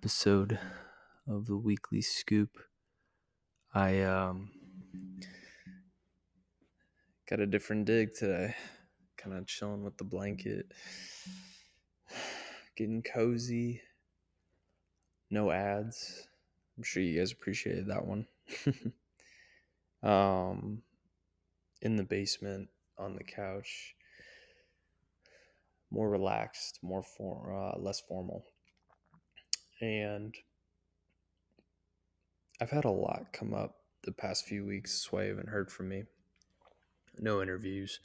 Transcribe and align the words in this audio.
episode 0.00 0.58
of 1.28 1.44
the 1.44 1.58
Weekly 1.58 2.00
Scoop. 2.00 2.56
I 3.74 4.00
um 4.00 4.50
got 7.28 7.38
a 7.40 7.46
different 7.46 7.84
dig 7.84 8.14
today. 8.14 8.54
Kind 9.18 9.36
of 9.36 9.46
chilling 9.46 9.84
with 9.84 9.98
the 9.98 10.04
blanket, 10.04 10.72
getting 12.78 13.02
cozy. 13.02 13.82
No 15.30 15.50
ads. 15.50 16.26
I'm 16.78 16.82
sure 16.82 17.02
you 17.02 17.18
guys 17.18 17.32
appreciated 17.32 17.88
that 17.88 18.06
one. 18.06 18.26
um, 20.02 20.80
in 21.82 21.96
the 21.96 22.04
basement 22.04 22.70
on 22.96 23.16
the 23.16 23.24
couch 23.24 23.94
more 25.90 26.08
relaxed, 26.08 26.78
more 26.80 27.02
for, 27.02 27.52
uh, 27.54 27.78
less 27.78 28.00
formal. 28.00 28.46
And 29.80 30.34
I've 32.60 32.70
had 32.70 32.84
a 32.84 32.90
lot 32.90 33.32
come 33.32 33.54
up 33.54 33.76
the 34.02 34.12
past 34.12 34.46
few 34.46 34.66
weeks. 34.66 35.08
So 35.10 35.18
I 35.18 35.24
haven't 35.24 35.48
heard 35.48 35.70
from 35.70 35.88
me. 35.88 36.04
No 37.18 37.42
interviews. 37.42 38.00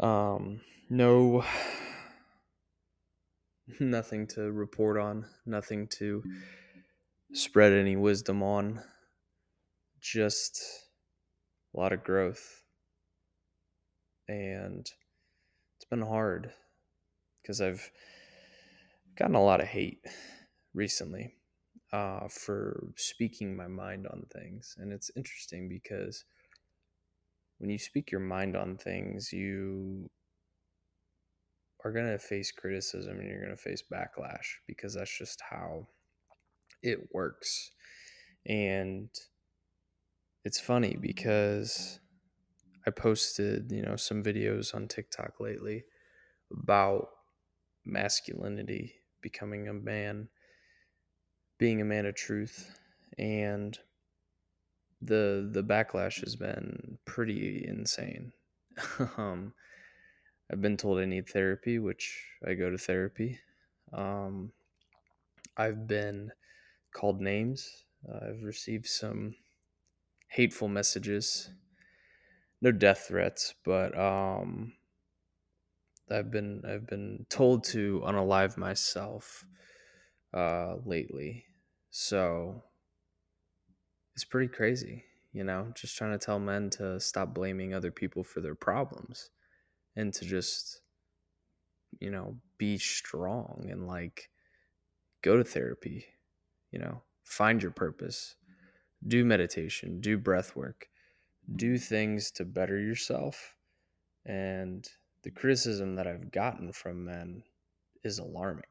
Um, 0.00 0.60
no, 0.90 1.44
nothing 3.80 4.26
to 4.28 4.50
report 4.50 4.98
on. 4.98 5.26
Nothing 5.46 5.86
to 5.98 6.22
spread 7.32 7.72
any 7.72 7.96
wisdom 7.96 8.42
on. 8.42 8.82
Just 10.00 10.60
a 11.74 11.80
lot 11.80 11.92
of 11.92 12.02
growth. 12.02 12.62
And 14.28 14.90
it's 15.76 15.84
been 15.88 16.02
hard 16.02 16.52
because 17.40 17.60
I've 17.60 17.90
gotten 19.16 19.34
a 19.34 19.42
lot 19.42 19.60
of 19.60 19.66
hate 19.66 20.04
recently 20.74 21.34
uh, 21.92 22.28
for 22.28 22.88
speaking 22.96 23.56
my 23.56 23.66
mind 23.66 24.06
on 24.06 24.24
things. 24.32 24.76
And 24.78 24.92
it's 24.92 25.10
interesting 25.16 25.68
because 25.68 26.24
when 27.58 27.70
you 27.70 27.78
speak 27.78 28.10
your 28.10 28.20
mind 28.20 28.56
on 28.56 28.76
things, 28.76 29.32
you 29.32 30.10
are 31.84 31.92
going 31.92 32.10
to 32.10 32.18
face 32.18 32.52
criticism 32.52 33.18
and 33.18 33.28
you're 33.28 33.42
going 33.42 33.56
to 33.56 33.62
face 33.62 33.82
backlash 33.92 34.46
because 34.66 34.94
that's 34.94 35.16
just 35.16 35.40
how 35.48 35.86
it 36.82 37.08
works. 37.12 37.70
And 38.46 39.08
it's 40.44 40.60
funny 40.60 40.96
because 41.00 42.00
I 42.86 42.90
posted, 42.90 43.70
you 43.70 43.82
know, 43.82 43.96
some 43.96 44.22
videos 44.22 44.74
on 44.74 44.88
TikTok 44.88 45.40
lately 45.40 45.84
about 46.52 47.08
masculinity, 47.84 48.94
becoming 49.20 49.68
a 49.68 49.74
man, 49.74 50.28
being 51.58 51.80
a 51.80 51.84
man 51.84 52.06
of 52.06 52.14
truth, 52.14 52.78
and 53.18 53.78
the 55.00 55.48
the 55.52 55.62
backlash 55.62 56.20
has 56.24 56.36
been 56.36 56.98
pretty 57.04 57.64
insane. 57.66 58.32
um, 59.16 59.54
I've 60.50 60.62
been 60.62 60.76
told 60.76 60.98
I 60.98 61.04
need 61.04 61.28
therapy, 61.28 61.78
which 61.78 62.26
I 62.46 62.54
go 62.54 62.70
to 62.70 62.78
therapy. 62.78 63.40
Um, 63.92 64.52
I've 65.56 65.86
been 65.86 66.32
called 66.92 67.20
names. 67.20 67.84
Uh, 68.08 68.28
I've 68.30 68.42
received 68.42 68.86
some 68.86 69.34
hateful 70.28 70.68
messages 70.68 71.50
no 72.60 72.72
death 72.72 73.06
threats, 73.08 73.54
but 73.64 73.96
um, 73.98 74.72
I've 76.10 76.30
been 76.30 76.62
I've 76.64 76.86
been 76.86 77.26
told 77.28 77.64
to 77.64 78.00
unalive 78.04 78.56
myself 78.56 79.44
uh, 80.34 80.76
lately, 80.84 81.46
so 81.90 82.62
it's 84.14 84.24
pretty 84.24 84.48
crazy, 84.48 85.04
you 85.32 85.44
know. 85.44 85.72
Just 85.74 85.96
trying 85.96 86.12
to 86.12 86.24
tell 86.24 86.38
men 86.38 86.70
to 86.70 86.98
stop 87.00 87.34
blaming 87.34 87.74
other 87.74 87.90
people 87.90 88.24
for 88.24 88.40
their 88.40 88.54
problems, 88.54 89.30
and 89.96 90.12
to 90.14 90.24
just, 90.24 90.80
you 92.00 92.10
know, 92.10 92.36
be 92.58 92.78
strong 92.78 93.68
and 93.70 93.86
like 93.86 94.30
go 95.22 95.36
to 95.36 95.44
therapy, 95.44 96.06
you 96.70 96.78
know, 96.78 97.02
find 97.24 97.62
your 97.62 97.72
purpose, 97.72 98.36
do 99.06 99.24
meditation, 99.24 100.00
do 100.00 100.18
breath 100.18 100.56
work 100.56 100.88
do 101.56 101.78
things 101.78 102.30
to 102.32 102.44
better 102.44 102.78
yourself. 102.78 103.56
And 104.26 104.88
the 105.22 105.30
criticism 105.30 105.96
that 105.96 106.06
I've 106.06 106.30
gotten 106.30 106.72
from 106.72 107.04
men 107.04 107.42
is 108.04 108.18
alarming. 108.18 108.64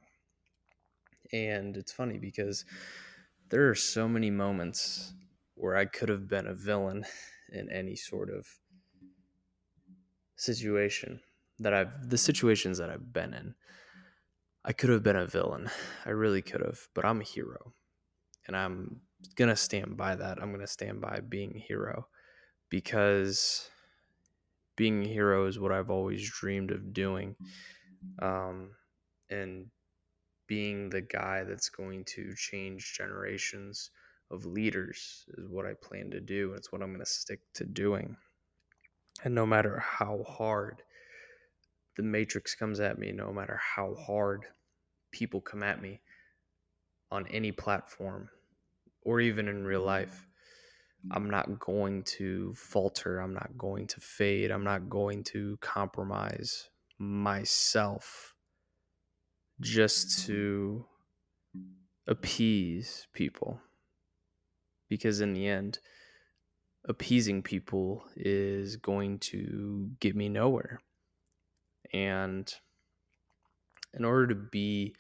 And 1.34 1.76
it's 1.76 1.92
funny 1.92 2.20
because 2.20 2.66
there 3.50 3.69
are 3.69 3.75
so 3.75 4.08
many 4.08 4.30
moments 4.30 5.13
where 5.56 5.75
I 5.75 5.85
could 5.85 6.09
have 6.09 6.28
been 6.28 6.47
a 6.47 6.53
villain 6.53 7.06
in 7.52 7.69
any 7.72 7.96
sort 7.96 8.30
of 8.30 8.47
situation 10.35 11.19
that 11.59 11.74
I've, 11.74 12.09
the 12.09 12.18
situations 12.18 12.78
that 12.78 12.90
I've 12.90 13.13
been 13.13 13.34
in. 13.34 13.56
I 14.63 14.74
could 14.74 14.90
have 14.90 15.03
been 15.03 15.16
a 15.16 15.25
villain. 15.25 15.69
I 16.06 16.09
really 16.09 16.41
could 16.41 16.62
have, 16.62 16.80
but 16.94 17.06
I'm 17.06 17.22
a 17.22 17.24
hero. 17.24 17.74
And 18.47 18.56
I'm 18.56 19.02
going 19.36 19.50
to 19.50 19.56
stand 19.56 19.97
by 19.97 20.16
that. 20.16 20.40
I'm 20.41 20.50
going 20.50 20.62
to 20.62 20.68
stand 20.68 21.02
by 21.02 21.22
being 21.28 21.53
a 21.56 21.59
hero 21.59 22.07
because 22.69 23.69
being 24.75 25.03
a 25.03 25.07
hero 25.07 25.47
is 25.47 25.57
what 25.57 25.72
I've 25.72 25.90
always 25.90 26.30
dreamed 26.30 26.72
of 26.72 26.94
doing. 26.94 27.36
Um, 28.22 28.72
and 29.30 29.68
being 30.47 30.90
the 30.90 31.02
guy 31.02 31.44
that's 31.44 31.69
going 31.69 32.06
to 32.06 32.34
change 32.35 32.94
generations 32.97 33.91
of 34.31 34.46
leaders 34.46 35.25
is 35.38 35.47
what 35.47 35.66
I 35.66 35.74
plan 35.81 36.09
to 36.12 36.19
do. 36.19 36.50
And 36.50 36.58
it's 36.58 36.72
what 36.72 36.81
I'm 36.81 36.90
going 36.90 37.00
to 37.00 37.06
stick 37.06 37.40
to 37.56 37.66
doing. 37.66 38.16
And 39.24 39.34
no 39.34 39.46
matter 39.46 39.80
how 39.80 40.24
hard 40.28 40.84
the 41.96 42.03
matrix 42.03 42.56
comes 42.56 42.80
at 42.80 43.00
me, 43.00 43.12
no 43.12 43.31
matter 43.31 43.59
how 43.62 43.96
hard 43.96 44.46
people 45.12 45.41
come 45.41 45.63
at 45.63 45.81
me 45.81 46.02
on 47.12 47.25
any 47.28 47.52
platform 47.52 48.30
or 49.03 49.19
even 49.22 49.47
in 49.47 49.66
real 49.66 49.84
life, 49.84 50.28
I'm 51.12 51.30
not 51.30 51.59
going 51.59 52.03
to 52.03 52.53
falter. 52.56 53.19
I'm 53.19 53.34
not 53.34 53.57
going 53.57 53.88
to 53.88 54.00
fade. 54.00 54.52
I'm 54.52 54.63
not 54.63 54.90
going 54.90 55.24
to 55.25 55.57
compromise 55.62 56.69
myself 57.00 58.36
just 59.62 60.25
to 60.25 60.85
appease 62.07 63.07
people. 63.13 63.59
Because 64.90 65.19
in 65.19 65.34
the 65.34 65.47
end, 65.47 65.79
appeasing 66.88 67.41
people 67.41 68.06
is 68.16 68.78
going 68.78 69.19
to 69.19 69.90
get 70.00 70.16
me 70.16 70.29
nowhere. 70.29 70.79
And 71.94 72.51
in 73.94 74.06
order 74.06 74.28
to 74.28 74.35
be 74.35 74.95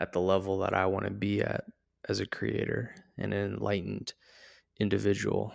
at 0.00 0.12
the 0.12 0.20
level 0.20 0.58
that 0.58 0.74
I 0.74 0.86
want 0.86 1.04
to 1.04 1.10
be 1.10 1.42
at 1.42 1.64
as 2.08 2.20
a 2.20 2.26
creator 2.26 2.94
and 3.16 3.32
an 3.32 3.54
enlightened 3.54 4.14
individual, 4.80 5.52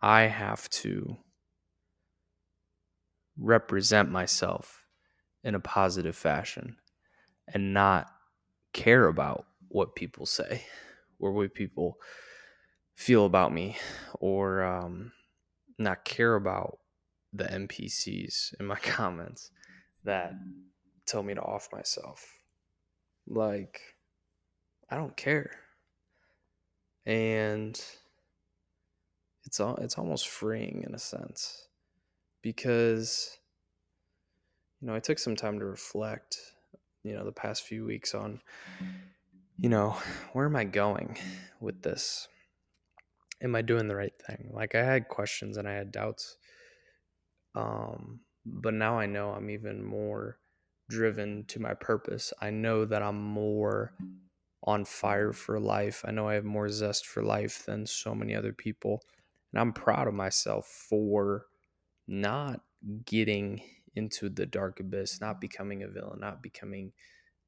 I 0.00 0.22
have 0.22 0.68
to 0.70 1.16
represent 3.38 4.10
myself 4.10 4.84
in 5.44 5.54
a 5.54 5.60
positive 5.60 6.16
fashion 6.16 6.76
and 7.52 7.74
not 7.74 8.08
care 8.72 9.06
about 9.06 9.46
what 9.68 9.94
people 9.94 10.26
say 10.26 10.64
or 11.18 11.32
what 11.32 11.54
people 11.54 11.96
feel 12.94 13.24
about 13.24 13.52
me 13.52 13.76
or 14.20 14.62
um, 14.62 15.12
not 15.78 16.04
care 16.04 16.34
about 16.34 16.78
the 17.32 17.44
NPCs 17.44 18.54
in 18.60 18.66
my 18.66 18.76
comments 18.82 19.50
that 20.04 20.34
tell 21.06 21.22
me 21.22 21.34
to 21.34 21.42
off 21.42 21.68
myself. 21.72 22.26
Like, 23.26 23.80
I 24.90 24.96
don't 24.96 25.16
care. 25.16 25.52
And 27.06 27.82
it's 29.44 29.60
it's 29.60 29.98
almost 29.98 30.28
freeing 30.28 30.84
in 30.86 30.94
a 30.94 30.98
sense 30.98 31.66
because 32.42 33.38
you 34.80 34.86
know 34.86 34.94
I 34.94 35.00
took 35.00 35.18
some 35.18 35.34
time 35.34 35.58
to 35.58 35.64
reflect 35.64 36.38
you 37.04 37.14
know 37.14 37.24
the 37.24 37.32
past 37.32 37.62
few 37.64 37.84
weeks 37.84 38.14
on 38.14 38.40
you 39.58 39.68
know 39.68 39.96
where 40.32 40.46
am 40.46 40.56
I 40.56 40.64
going 40.64 41.18
with 41.60 41.82
this? 41.82 42.28
Am 43.40 43.54
I 43.54 43.62
doing 43.62 43.88
the 43.88 43.96
right 43.96 44.12
thing? 44.26 44.50
Like 44.52 44.74
I 44.74 44.84
had 44.84 45.08
questions 45.08 45.56
and 45.56 45.68
I 45.68 45.72
had 45.72 45.92
doubts 45.92 46.36
um 47.54 48.20
but 48.44 48.74
now 48.74 48.98
I 48.98 49.06
know 49.06 49.30
I'm 49.30 49.50
even 49.50 49.84
more 49.84 50.38
driven 50.88 51.44
to 51.46 51.60
my 51.60 51.74
purpose. 51.74 52.32
I 52.40 52.50
know 52.50 52.84
that 52.84 53.02
I'm 53.02 53.22
more 53.22 53.94
on 54.64 54.84
fire 54.84 55.32
for 55.32 55.58
life. 55.60 56.04
I 56.06 56.10
know 56.10 56.28
I 56.28 56.34
have 56.34 56.44
more 56.44 56.68
zest 56.68 57.06
for 57.06 57.22
life 57.22 57.64
than 57.66 57.86
so 57.86 58.14
many 58.14 58.34
other 58.34 58.52
people 58.52 59.02
and 59.52 59.60
I'm 59.60 59.72
proud 59.72 60.08
of 60.08 60.14
myself 60.14 60.66
for 60.66 61.46
not 62.06 62.62
getting 63.04 63.62
into 63.94 64.28
the 64.28 64.46
dark 64.46 64.80
abyss, 64.80 65.20
not 65.20 65.40
becoming 65.40 65.82
a 65.82 65.88
villain, 65.88 66.20
not 66.20 66.42
becoming 66.42 66.92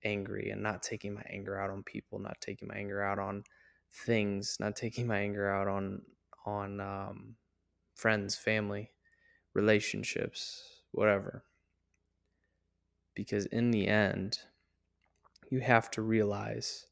angry, 0.04 0.50
and 0.50 0.62
not 0.62 0.82
taking 0.82 1.14
my 1.14 1.24
anger 1.32 1.60
out 1.60 1.70
on 1.70 1.82
people, 1.82 2.18
not 2.18 2.40
taking 2.40 2.68
my 2.68 2.74
anger 2.74 3.02
out 3.02 3.18
on 3.18 3.44
things, 3.90 4.56
not 4.60 4.76
taking 4.76 5.06
my 5.06 5.18
anger 5.18 5.50
out 5.50 5.68
on 5.68 6.02
on 6.46 6.80
um, 6.80 7.36
friends, 7.94 8.36
family, 8.36 8.90
relationships, 9.54 10.62
whatever. 10.92 11.44
Because 13.14 13.46
in 13.46 13.70
the 13.70 13.86
end, 13.88 14.38
you 15.50 15.60
have 15.60 15.90
to 15.92 16.02
realize 16.02 16.86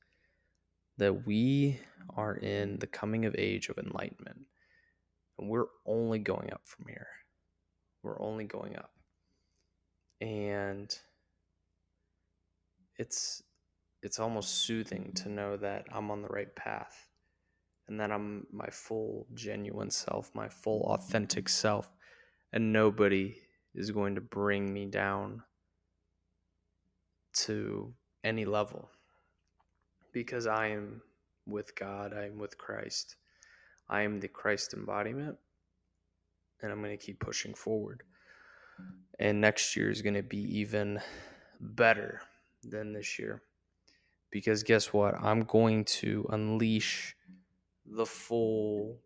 that 0.99 1.27
we 1.27 1.81
are 2.17 2.37
in 2.37 2.79
the 2.79 2.87
coming 2.87 3.25
of 3.25 3.35
age 3.37 3.69
of 3.69 3.79
enlightenment. 3.79 4.47
And 5.39 5.49
we're 5.49 5.67
only 5.85 6.19
going 6.19 6.53
up 6.53 6.63
from 6.65 6.87
here. 6.87 7.09
We're 8.03 8.21
only 8.21 8.45
going 8.45 8.77
up. 8.77 8.91
And 10.23 10.97
it's 12.97 13.43
it's 14.03 14.19
almost 14.19 14.63
soothing 14.67 15.13
to 15.17 15.29
know 15.29 15.57
that 15.57 15.87
I'm 15.93 16.11
on 16.11 16.23
the 16.23 16.29
right 16.29 16.55
path 16.57 17.09
and 17.89 18.01
that 18.01 18.11
I'm 18.11 18.47
my 18.53 18.69
full 18.71 19.27
genuine 19.35 19.91
self, 19.91 20.31
my 20.35 20.49
full 20.49 20.83
authentic 20.83 21.49
self, 21.49 21.89
and 22.53 22.73
nobody 22.73 23.37
is 23.75 23.91
going 23.91 24.15
to 24.15 24.21
bring 24.21 24.73
me 24.73 24.87
down 24.87 25.43
to 27.35 27.93
any 28.23 28.45
level 28.45 28.89
because 30.13 30.47
I 30.47 30.69
am 30.69 31.03
with 31.47 31.75
God, 31.75 32.15
I 32.15 32.27
am 32.27 32.39
with 32.39 32.57
Christ. 32.57 33.17
I 33.89 34.03
am 34.03 34.21
the 34.21 34.29
Christ 34.29 34.75
embodiment, 34.75 35.37
and 36.63 36.71
I'm 36.71 36.83
going 36.83 36.97
to 36.97 37.05
keep 37.05 37.21
pushing 37.21 37.53
forward. 37.53 38.03
And 39.19 39.41
next 39.41 39.77
year 39.77 39.91
is 39.91 40.03
going 40.03 40.15
to 40.15 40.23
be 40.23 40.59
even 40.59 41.01
better 41.61 42.23
than 42.63 42.93
this 42.93 43.19
year. 43.19 43.43
Because 44.31 44.63
guess 44.63 44.93
what? 44.93 45.15
I'm 45.21 45.45
going 45.45 45.85
to 45.85 46.27
unleash 46.31 47.15
the 47.87 48.07
full 48.07 48.99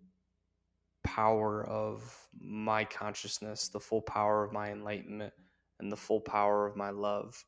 power 1.02 1.66
of 1.66 2.28
my 2.40 2.84
consciousness, 2.84 3.68
the 3.68 3.80
full 3.80 4.02
power 4.02 4.44
of 4.44 4.52
my 4.52 4.70
enlightenment, 4.70 5.34
and 5.78 5.90
the 5.90 5.96
full 5.96 6.20
power 6.20 6.66
of 6.66 6.76
my 6.76 6.90
love 6.90 7.44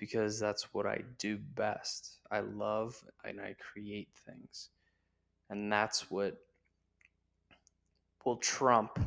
because 0.00 0.40
that's 0.40 0.72
what 0.72 0.86
I 0.86 1.02
do 1.18 1.38
best. 1.38 2.16
I 2.30 2.40
love 2.40 3.04
and 3.22 3.38
I 3.38 3.54
create 3.60 4.08
things. 4.26 4.70
And 5.50 5.70
that's 5.70 6.10
what 6.10 6.38
will 8.24 8.38
trump 8.38 8.98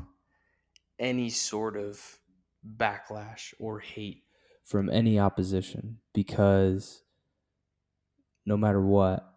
any 0.99 1.31
sort 1.31 1.77
of 1.77 1.99
backlash 2.65 3.53
or 3.59 3.79
hate 3.79 4.23
from 4.63 4.89
any 4.89 5.19
opposition 5.19 5.97
because 6.13 7.03
no 8.45 8.57
matter 8.57 8.81
what, 8.81 9.27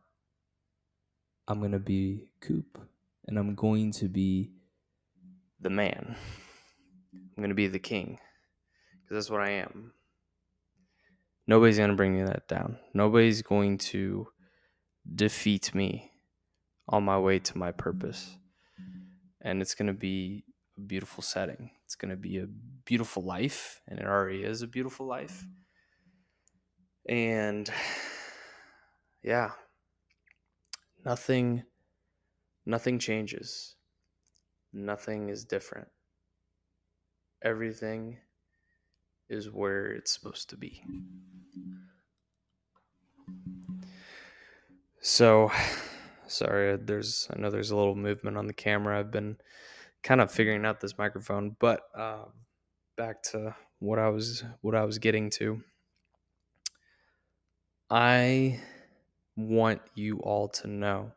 I'm 1.49 1.61
going 1.61 1.73
to 1.73 1.78
be 1.78 2.28
Coop 2.40 2.78
and 3.26 3.38
I'm 3.38 3.55
going 3.55 3.93
to 3.93 4.08
be 4.08 4.52
the 5.61 5.70
man. 5.70 6.17
I'm 7.12 7.43
going 7.43 7.50
to 7.50 7.55
be 7.55 7.69
the 7.69 7.78
king 7.78 8.19
because 9.02 9.17
that's 9.17 9.31
what 9.31 9.40
I 9.40 9.50
am. 9.50 9.93
Nobody's 11.46 11.76
going 11.78 11.90
to 11.90 11.96
bring 11.96 12.17
me 12.17 12.25
that 12.25 12.49
down. 12.49 12.78
Nobody's 12.93 13.43
going 13.43 13.78
to 13.78 14.28
defeat 15.14 15.75
me 15.75 16.11
on 16.88 17.05
my 17.05 17.19
way 17.19 17.38
to 17.38 17.58
my 17.58 17.70
purpose. 17.70 18.37
And 19.40 19.62
it's 19.62 19.75
going 19.75 19.87
to 19.87 19.93
be 19.93 20.44
a 20.76 20.81
beautiful 20.81 21.23
setting. 21.23 21.70
It's 21.84 21.94
going 21.94 22.11
to 22.11 22.17
be 22.17 22.38
a 22.38 22.46
beautiful 22.84 23.23
life, 23.23 23.81
and 23.88 23.99
it 23.99 24.06
already 24.06 24.43
is 24.43 24.62
a 24.62 24.67
beautiful 24.67 25.06
life. 25.06 25.44
Mm-hmm. 27.08 27.14
And 27.14 27.70
yeah, 29.23 29.50
nothing 31.05 31.64
nothing 32.64 32.99
changes. 32.99 33.76
Nothing 34.73 35.28
is 35.28 35.44
different. 35.44 35.88
Everything 37.43 38.19
is 39.28 39.50
where 39.50 39.87
it's 39.87 40.12
supposed 40.12 40.50
to 40.50 40.56
be. 40.56 40.82
So, 45.00 45.52
sorry, 46.26 46.76
there's 46.76 47.28
I 47.32 47.38
know 47.38 47.50
there's 47.50 47.70
a 47.70 47.76
little 47.76 47.94
movement 47.94 48.37
on 48.37 48.46
the 48.46 48.52
camera. 48.52 48.99
I've 48.99 49.12
been 49.12 49.37
kind 50.03 50.21
of 50.21 50.31
figuring 50.31 50.65
out 50.65 50.81
this 50.81 50.99
microphone, 50.99 51.57
but 51.59 51.83
um, 51.95 52.33
back 52.97 53.23
to 53.23 53.55
what 53.79 53.99
I 53.99 54.09
was 54.09 54.45
what 54.61 54.75
I 54.75 54.85
was 54.85 54.99
getting 54.99 55.31
to. 55.31 55.63
I 57.91 58.61
want 59.37 59.81
you 59.95 60.19
all 60.19 60.49
to 60.49 60.67
know 60.67 61.13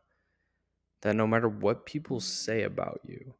that 1.01 1.15
no 1.15 1.25
matter 1.25 1.47
what 1.47 1.85
people 1.85 2.19
say 2.19 2.63
about 2.63 3.01
you, 3.05 3.33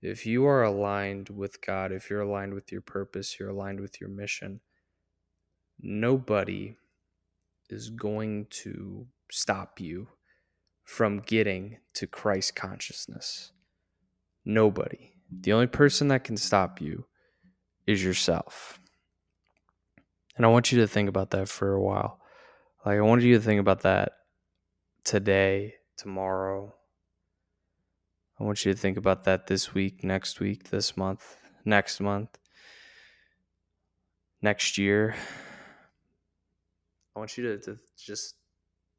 if 0.00 0.24
you 0.24 0.46
are 0.46 0.62
aligned 0.62 1.28
with 1.30 1.60
God, 1.60 1.92
if 1.92 2.08
you're 2.08 2.20
aligned 2.20 2.54
with 2.54 2.70
your 2.70 2.80
purpose, 2.80 3.38
you're 3.38 3.50
aligned 3.50 3.80
with 3.80 4.00
your 4.00 4.08
mission, 4.08 4.60
nobody 5.80 6.76
is 7.68 7.90
going 7.90 8.46
to 8.50 9.06
stop 9.30 9.80
you 9.80 10.08
from 10.84 11.18
getting 11.18 11.78
to 11.94 12.06
Christ 12.06 12.54
consciousness. 12.54 13.52
Nobody. 14.46 15.12
The 15.28 15.52
only 15.52 15.66
person 15.66 16.08
that 16.08 16.24
can 16.24 16.36
stop 16.36 16.80
you 16.80 17.04
is 17.86 18.02
yourself. 18.02 18.80
And 20.36 20.46
I 20.46 20.48
want 20.48 20.70
you 20.70 20.80
to 20.80 20.86
think 20.86 21.08
about 21.08 21.30
that 21.32 21.48
for 21.48 21.72
a 21.72 21.82
while. 21.82 22.20
Like, 22.84 22.98
I 22.98 23.00
wanted 23.00 23.24
you 23.24 23.34
to 23.34 23.42
think 23.42 23.60
about 23.60 23.80
that 23.82 24.12
today, 25.04 25.74
tomorrow. 25.96 26.72
I 28.38 28.44
want 28.44 28.64
you 28.64 28.72
to 28.72 28.78
think 28.78 28.96
about 28.96 29.24
that 29.24 29.48
this 29.48 29.74
week, 29.74 30.04
next 30.04 30.38
week, 30.38 30.70
this 30.70 30.96
month, 30.96 31.36
next 31.64 32.00
month, 32.00 32.38
next 34.42 34.78
year. 34.78 35.16
I 37.16 37.18
want 37.18 37.36
you 37.36 37.44
to, 37.44 37.58
to 37.58 37.78
just 37.98 38.36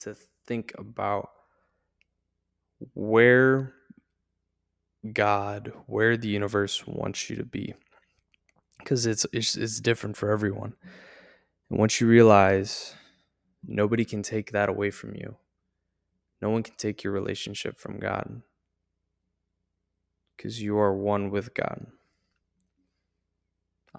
to 0.01 0.15
think 0.45 0.73
about 0.77 1.29
where 2.93 3.73
God, 5.13 5.71
where 5.85 6.17
the 6.17 6.27
universe 6.27 6.85
wants 6.87 7.29
you 7.29 7.35
to 7.37 7.45
be, 7.45 7.73
because 8.79 9.05
it's, 9.05 9.25
it's 9.31 9.55
it's 9.55 9.79
different 9.79 10.17
for 10.17 10.31
everyone. 10.31 10.73
And 11.69 11.79
once 11.79 12.01
you 12.01 12.07
realize 12.07 12.95
nobody 13.63 14.05
can 14.05 14.23
take 14.23 14.51
that 14.51 14.69
away 14.69 14.91
from 14.91 15.15
you, 15.15 15.37
no 16.41 16.49
one 16.49 16.63
can 16.63 16.75
take 16.77 17.03
your 17.03 17.13
relationship 17.13 17.79
from 17.79 17.99
God, 17.99 18.41
because 20.35 20.61
you 20.61 20.77
are 20.77 20.95
one 20.95 21.29
with 21.29 21.53
God. 21.53 21.87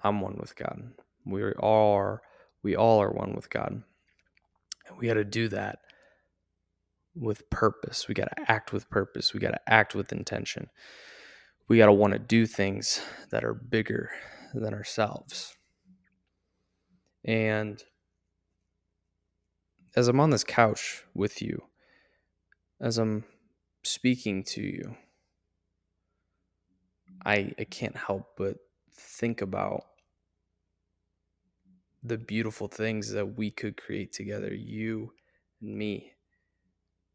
I'm 0.03 0.21
one 0.21 0.37
with 0.39 0.55
God. 0.55 0.91
We 1.25 1.43
are. 1.43 2.21
We 2.61 2.75
all 2.75 3.01
are 3.01 3.11
one 3.11 3.35
with 3.35 3.49
God. 3.49 3.83
And 4.87 4.97
we 4.97 5.07
got 5.07 5.13
to 5.13 5.23
do 5.23 5.47
that 5.49 5.79
with 7.19 7.49
purpose. 7.49 8.07
We 8.07 8.13
got 8.15 8.29
to 8.35 8.51
act 8.51 8.71
with 8.71 8.89
purpose. 8.89 9.33
We 9.33 9.39
got 9.39 9.51
to 9.51 9.61
act 9.67 9.93
with 9.93 10.11
intention. 10.11 10.69
We 11.67 11.77
got 11.77 11.87
to 11.87 11.93
want 11.93 12.13
to 12.13 12.19
do 12.19 12.45
things 12.45 13.01
that 13.29 13.43
are 13.43 13.53
bigger 13.53 14.09
than 14.53 14.73
ourselves. 14.73 15.55
And 17.25 17.83
as 19.95 20.07
I'm 20.07 20.19
on 20.19 20.29
this 20.29 20.43
couch 20.43 21.03
with 21.13 21.41
you, 21.41 21.63
as 22.79 22.97
I'm 22.97 23.25
speaking 23.83 24.43
to 24.43 24.61
you, 24.61 24.95
I, 27.25 27.51
I 27.59 27.65
can't 27.65 27.97
help 27.97 28.37
but 28.37 28.57
think 28.91 29.41
about 29.41 29.83
the 32.01 32.17
beautiful 32.17 32.69
things 32.69 33.11
that 33.11 33.37
we 33.37 33.51
could 33.51 33.75
create 33.75 34.13
together, 34.13 34.53
you 34.53 35.11
and 35.61 35.75
me 35.75 36.13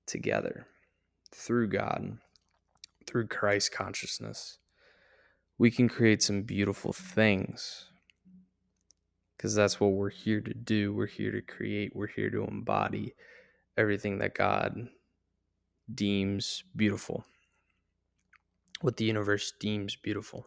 together 0.06 0.66
through 1.32 1.68
God, 1.68 2.18
through 3.06 3.28
Christ 3.28 3.72
consciousness. 3.72 4.58
We 5.58 5.70
can 5.70 5.88
create 5.88 6.22
some 6.22 6.42
beautiful 6.42 6.92
things 6.92 7.86
because 9.36 9.54
that's 9.54 9.80
what 9.80 9.92
we're 9.92 10.10
here 10.10 10.40
to 10.40 10.54
do. 10.54 10.92
We're 10.92 11.06
here 11.06 11.32
to 11.32 11.40
create, 11.40 11.94
we're 11.94 12.06
here 12.06 12.30
to 12.30 12.44
embody 12.44 13.14
everything 13.76 14.18
that 14.18 14.34
God 14.34 14.88
deems 15.92 16.64
beautiful, 16.74 17.24
what 18.80 18.96
the 18.96 19.04
universe 19.04 19.52
deems 19.58 19.96
beautiful. 19.96 20.46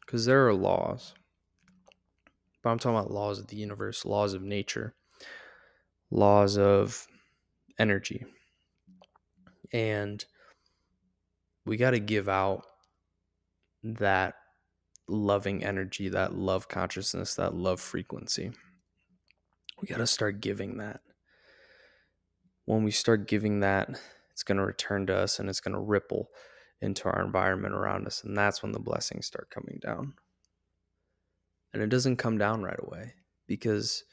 Because 0.00 0.26
there 0.26 0.46
are 0.46 0.54
laws 0.54 1.14
but 2.64 2.70
I'm 2.70 2.78
talking 2.78 2.98
about 2.98 3.10
laws 3.10 3.38
of 3.38 3.48
the 3.48 3.56
universe, 3.56 4.06
laws 4.06 4.32
of 4.32 4.42
nature, 4.42 4.94
laws 6.14 6.56
of 6.56 7.06
energy. 7.78 8.24
And 9.72 10.24
we 11.66 11.76
got 11.76 11.90
to 11.90 11.98
give 11.98 12.28
out 12.28 12.64
that 13.82 14.34
loving 15.08 15.64
energy, 15.64 16.08
that 16.08 16.34
love 16.34 16.68
consciousness, 16.68 17.34
that 17.34 17.54
love 17.54 17.80
frequency. 17.80 18.52
We 19.82 19.88
got 19.88 19.98
to 19.98 20.06
start 20.06 20.40
giving 20.40 20.78
that. 20.78 21.00
When 22.64 22.84
we 22.84 22.92
start 22.92 23.28
giving 23.28 23.60
that, 23.60 23.90
it's 24.32 24.44
going 24.44 24.58
to 24.58 24.64
return 24.64 25.06
to 25.08 25.16
us 25.16 25.38
and 25.38 25.48
it's 25.48 25.60
going 25.60 25.74
to 25.74 25.80
ripple 25.80 26.28
into 26.80 27.08
our 27.08 27.22
environment 27.24 27.74
around 27.74 28.06
us. 28.06 28.22
And 28.22 28.36
that's 28.36 28.62
when 28.62 28.72
the 28.72 28.78
blessings 28.78 29.26
start 29.26 29.50
coming 29.50 29.80
down. 29.82 30.14
And 31.72 31.82
it 31.82 31.88
doesn't 31.88 32.16
come 32.16 32.38
down 32.38 32.62
right 32.62 32.78
away 32.78 33.14
because 33.48 34.04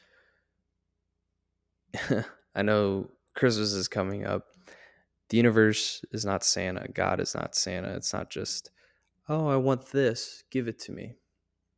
I 2.55 2.62
know 2.62 3.10
Christmas 3.36 3.74
is 3.74 3.88
coming 3.88 4.25
up. 4.25 4.48
The 5.29 5.38
universe 5.38 6.03
is 6.12 6.25
not 6.25 6.43
Santa. 6.43 6.88
God 6.89 7.19
is 7.19 7.33
not 7.33 7.55
Santa. 7.55 7.89
It's 7.95 8.13
not 8.13 8.29
just, 8.29 8.71
oh, 9.29 9.48
I 9.48 9.55
want 9.55 9.88
this, 9.88 10.43
give 10.51 10.67
it 10.67 10.79
to 10.79 10.91
me. 10.91 11.15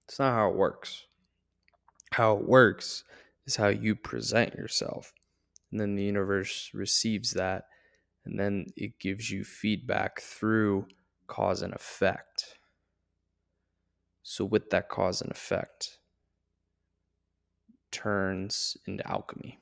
It's 0.07 0.19
not 0.19 0.33
how 0.33 0.49
it 0.49 0.55
works. 0.55 1.05
How 2.11 2.37
it 2.37 2.47
works 2.47 3.03
is 3.45 3.55
how 3.55 3.67
you 3.67 3.95
present 3.95 4.55
yourself. 4.55 5.13
And 5.71 5.79
then 5.79 5.95
the 5.95 6.03
universe 6.03 6.71
receives 6.73 7.31
that. 7.31 7.65
And 8.25 8.39
then 8.39 8.67
it 8.77 8.99
gives 8.99 9.29
you 9.29 9.43
feedback 9.43 10.21
through 10.21 10.87
cause 11.27 11.61
and 11.61 11.73
effect. 11.73 12.57
So, 14.21 14.45
with 14.45 14.69
that 14.69 14.87
cause 14.87 15.21
and 15.21 15.29
effect, 15.31 15.97
turns 17.91 18.77
into 18.87 19.05
alchemy. 19.09 19.59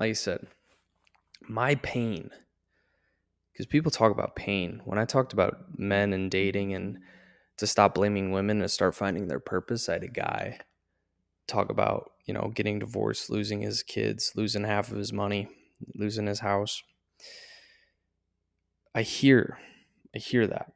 Like 0.00 0.10
I 0.10 0.14
said, 0.14 0.46
my 1.46 1.74
pain, 1.76 2.30
because 3.52 3.66
people 3.66 3.90
talk 3.90 4.10
about 4.10 4.34
pain. 4.34 4.80
When 4.86 4.98
I 4.98 5.04
talked 5.04 5.34
about 5.34 5.78
men 5.78 6.14
and 6.14 6.30
dating 6.30 6.72
and 6.72 6.98
to 7.58 7.66
stop 7.66 7.94
blaming 7.94 8.32
women 8.32 8.62
and 8.62 8.70
start 8.70 8.94
finding 8.94 9.28
their 9.28 9.40
purpose, 9.40 9.90
I 9.90 9.94
had 9.94 10.04
a 10.04 10.08
guy 10.08 10.58
talk 11.46 11.70
about, 11.70 12.12
you 12.24 12.32
know, 12.32 12.50
getting 12.54 12.78
divorced, 12.78 13.28
losing 13.28 13.60
his 13.60 13.82
kids, 13.82 14.32
losing 14.34 14.64
half 14.64 14.90
of 14.90 14.96
his 14.96 15.12
money, 15.12 15.48
losing 15.94 16.26
his 16.26 16.40
house. 16.40 16.82
I 18.94 19.02
hear, 19.02 19.58
I 20.16 20.18
hear 20.18 20.46
that. 20.46 20.72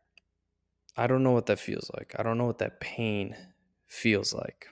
I 0.99 1.07
don't 1.07 1.23
know 1.23 1.33
what 1.33 1.47
that 1.47 1.59
feels 1.59 1.91
like. 1.97 2.15
I 2.19 2.23
don't 2.23 2.37
know 2.37 2.45
what 2.45 2.59
that 2.59 2.79
pain 2.79 3.35
feels 3.87 4.35
like. 4.35 4.67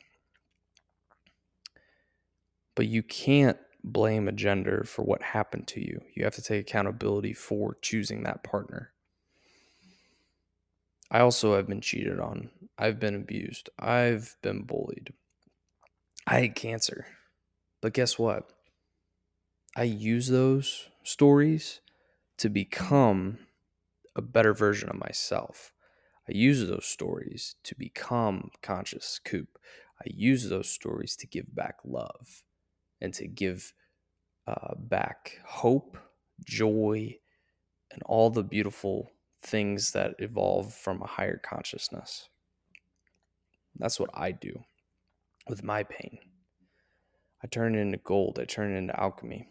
But 2.74 2.86
you 2.86 3.02
can't 3.02 3.56
blame 3.84 4.28
a 4.28 4.32
gender 4.32 4.84
for 4.84 5.02
what 5.02 5.22
happened 5.22 5.66
to 5.68 5.80
you. 5.80 6.00
You 6.14 6.24
have 6.24 6.34
to 6.36 6.42
take 6.42 6.60
accountability 6.60 7.32
for 7.32 7.76
choosing 7.82 8.22
that 8.22 8.44
partner. 8.44 8.92
I 11.10 11.20
also 11.20 11.56
have 11.56 11.66
been 11.66 11.80
cheated 11.80 12.20
on. 12.20 12.50
I've 12.78 12.98
been 12.98 13.14
abused. 13.14 13.68
I've 13.78 14.36
been 14.42 14.62
bullied. 14.62 15.12
I 16.26 16.40
had 16.40 16.54
cancer. 16.54 17.06
But 17.80 17.92
guess 17.92 18.18
what? 18.18 18.50
I 19.76 19.84
use 19.84 20.28
those 20.28 20.88
stories 21.02 21.80
to 22.38 22.48
become 22.48 23.38
a 24.14 24.22
better 24.22 24.54
version 24.54 24.88
of 24.88 24.96
myself. 24.96 25.72
I 26.28 26.32
use 26.32 26.66
those 26.66 26.86
stories 26.86 27.56
to 27.64 27.74
become 27.74 28.50
conscious 28.62 29.18
coop. 29.22 29.58
I 30.00 30.04
use 30.06 30.48
those 30.48 30.68
stories 30.68 31.16
to 31.16 31.26
give 31.26 31.54
back 31.54 31.76
love 31.84 32.42
and 33.02 33.12
to 33.14 33.26
give 33.26 33.74
uh, 34.46 34.74
back 34.78 35.40
hope, 35.44 35.98
joy, 36.46 37.18
and 37.92 38.02
all 38.06 38.30
the 38.30 38.44
beautiful 38.44 39.10
things 39.42 39.90
that 39.92 40.14
evolve 40.20 40.72
from 40.72 41.02
a 41.02 41.06
higher 41.06 41.36
consciousness. 41.36 42.28
That's 43.76 43.98
what 43.98 44.10
I 44.14 44.30
do 44.30 44.62
with 45.48 45.64
my 45.64 45.82
pain. 45.82 46.18
I 47.42 47.48
turn 47.48 47.74
it 47.74 47.80
into 47.80 47.98
gold, 47.98 48.38
I 48.40 48.44
turn 48.44 48.72
it 48.72 48.78
into 48.78 48.98
alchemy. 48.98 49.48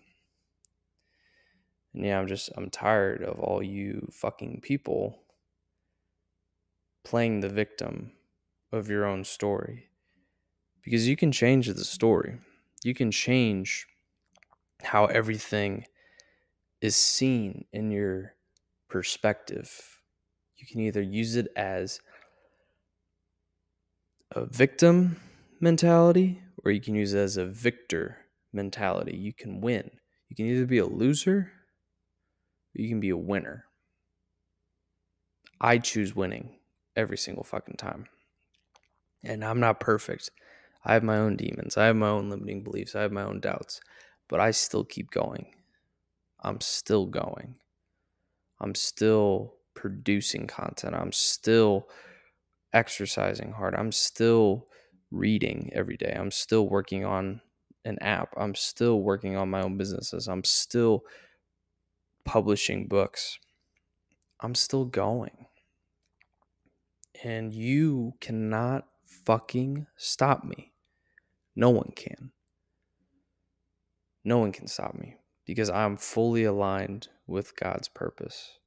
And 1.94 2.06
yeah, 2.06 2.20
I'm 2.20 2.28
just, 2.28 2.50
I'm 2.56 2.70
tired 2.70 3.22
of 3.22 3.38
all 3.38 3.62
you 3.62 4.08
fucking 4.14 4.62
people 4.62 5.24
playing 7.04 7.42
the 7.42 7.50
victim 7.50 8.14
of 8.72 8.90
your 8.90 9.06
own 9.06 9.26
story. 9.26 9.90
Because 10.84 11.08
you 11.08 11.18
can 11.18 11.34
change 11.34 11.68
the 11.68 11.84
story 11.84 12.40
you 12.84 12.94
can 12.94 13.12
change 13.12 13.88
how 14.84 15.06
everything 15.06 15.86
is 16.82 16.96
seen 16.96 17.66
in 17.72 17.92
your 17.92 18.34
perspective. 18.90 20.02
You 20.58 20.66
can 20.68 20.82
either 20.82 21.02
use 21.02 21.36
it 21.36 21.48
as 21.56 22.02
a 24.32 24.46
victim 24.46 25.18
mentality 25.60 26.42
or 26.64 26.72
you 26.72 26.82
can 26.82 26.96
use 26.96 27.14
it 27.14 27.20
as 27.20 27.38
a 27.38 27.46
victor 27.46 28.18
mentality. 28.54 29.16
You 29.16 29.34
can 29.34 29.62
win. 29.62 29.90
You 30.30 30.36
can 30.36 30.46
either 30.48 30.66
be 30.66 30.78
a 30.78 30.86
loser 30.86 31.52
or 32.76 32.82
you 32.82 32.90
can 32.90 33.00
be 33.00 33.10
a 33.10 33.18
winner. 33.18 33.66
I 35.60 35.78
choose 35.78 36.16
winning 36.16 36.58
every 36.96 37.18
single 37.18 37.44
fucking 37.44 37.78
time. 37.78 38.08
And 39.24 39.46
I'm 39.46 39.60
not 39.60 39.80
perfect. 39.80 40.32
I 40.84 40.94
have 40.94 41.04
my 41.04 41.18
own 41.18 41.36
demons. 41.36 41.78
I 41.78 41.86
have 41.86 41.96
my 41.96 42.10
own 42.10 42.30
limiting 42.30 42.64
beliefs. 42.64 42.96
I 42.96 43.02
have 43.02 43.12
my 43.12 43.24
own 43.24 43.40
doubts, 43.40 43.82
but 44.28 44.40
I 44.40 44.52
still 44.52 44.84
keep 44.84 45.12
going. 45.12 45.48
I'm 46.42 46.60
still 46.60 47.06
going. 47.06 47.56
I'm 48.60 48.76
still 48.76 49.56
producing 49.76 50.48
content. 50.48 50.96
I'm 50.96 51.12
still 51.12 51.88
exercising 52.74 53.52
hard. 53.54 53.76
I'm 53.76 53.92
still 53.92 54.68
reading 55.12 55.70
every 55.74 55.98
day. 55.98 56.16
I'm 56.18 56.32
still 56.32 56.68
working 56.68 57.06
on 57.06 57.42
an 57.86 57.98
app. 58.02 58.34
I'm 58.38 58.56
still 58.56 59.02
working 59.02 59.36
on 59.36 59.50
my 59.50 59.62
own 59.62 59.78
businesses. 59.78 60.28
I'm 60.28 60.44
still 60.44 61.04
publishing 62.26 62.88
books. 62.88 63.40
I'm 64.40 64.56
still 64.56 64.86
going. 64.86 65.46
And 67.24 67.54
you 67.54 68.14
cannot 68.20 68.88
fucking 69.06 69.86
stop 69.98 70.44
me. 70.44 70.71
No 71.56 71.70
one 71.70 71.92
can. 71.96 72.32
No 74.24 74.38
one 74.38 74.52
can 74.52 74.68
stop 74.68 74.94
me 74.94 75.18
because 75.46 75.70
I'm 75.70 75.98
fully 75.98 76.44
aligned 76.44 77.10
with 77.28 77.56
God's 77.58 77.88
purpose. 77.88 78.60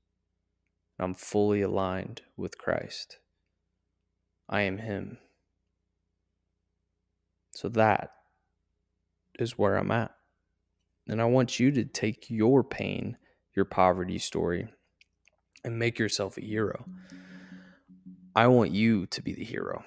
I'm 0.99 1.15
fully 1.15 1.63
aligned 1.63 2.23
with 2.37 2.59
Christ. 2.59 3.19
I 4.49 4.63
am 4.63 4.79
Him. 4.79 5.19
So 7.53 7.69
that 7.71 8.11
is 9.39 9.59
where 9.59 9.77
I'm 9.77 9.91
at. 9.91 10.13
And 11.07 11.21
I 11.21 11.27
want 11.27 11.61
you 11.61 11.71
to 11.73 11.85
take 11.85 12.31
your 12.31 12.65
pain, 12.65 13.17
your 13.55 13.65
poverty 13.65 14.19
story, 14.19 14.69
and 15.65 15.79
make 15.79 15.99
yourself 15.99 16.37
a 16.37 16.43
hero. 16.43 16.85
I 18.35 18.49
want 18.49 18.73
you 18.73 19.07
to 19.07 19.23
be 19.23 19.33
the 19.33 19.45
hero. 19.45 19.85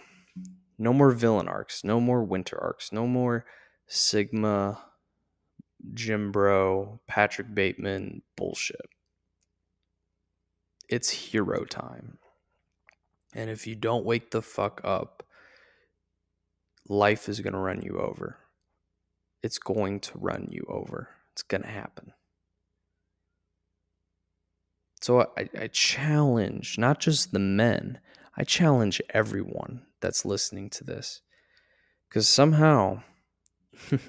No 0.78 0.94
more 0.94 1.12
villain 1.12 1.48
arcs. 1.48 1.84
No 1.84 2.00
more 2.00 2.24
winter 2.24 2.62
arcs. 2.62 2.92
No 2.92 3.08
more 3.08 3.46
Sigma, 3.88 4.80
Gym 5.94 6.32
Bro, 6.32 7.00
Patrick 7.08 7.54
Bateman 7.54 8.22
bullshit. 8.36 8.90
It's 10.90 11.10
hero 11.10 11.66
time. 11.66 12.18
And 13.34 13.50
if 13.50 13.68
you 13.68 13.76
don't 13.76 14.06
wake 14.06 14.32
the 14.32 14.42
fuck 14.42 14.82
up, 14.84 15.24
life 16.88 17.28
is 17.28 17.40
going 17.40 17.54
to 17.54 17.60
run 17.60 17.82
you 17.82 18.00
over. 18.00 18.38
It's 19.44 19.60
going 19.60 20.00
to 20.02 20.12
run 20.16 20.48
you 20.50 20.66
over. 20.68 21.10
It's 21.34 21.44
going 21.44 21.62
to 21.62 21.68
happen. 21.68 22.14
So 25.02 25.22
I, 25.38 25.50
I, 25.58 25.68
challenge 25.68 26.78
not 26.78 27.00
just 27.00 27.32
the 27.32 27.40
men, 27.40 28.00
I 28.36 28.44
challenge 28.44 29.02
everyone 29.12 29.87
that's 30.02 30.26
listening 30.26 30.70
to 30.72 30.84
this. 30.84 31.22
Because 32.08 32.28
somehow 32.28 33.02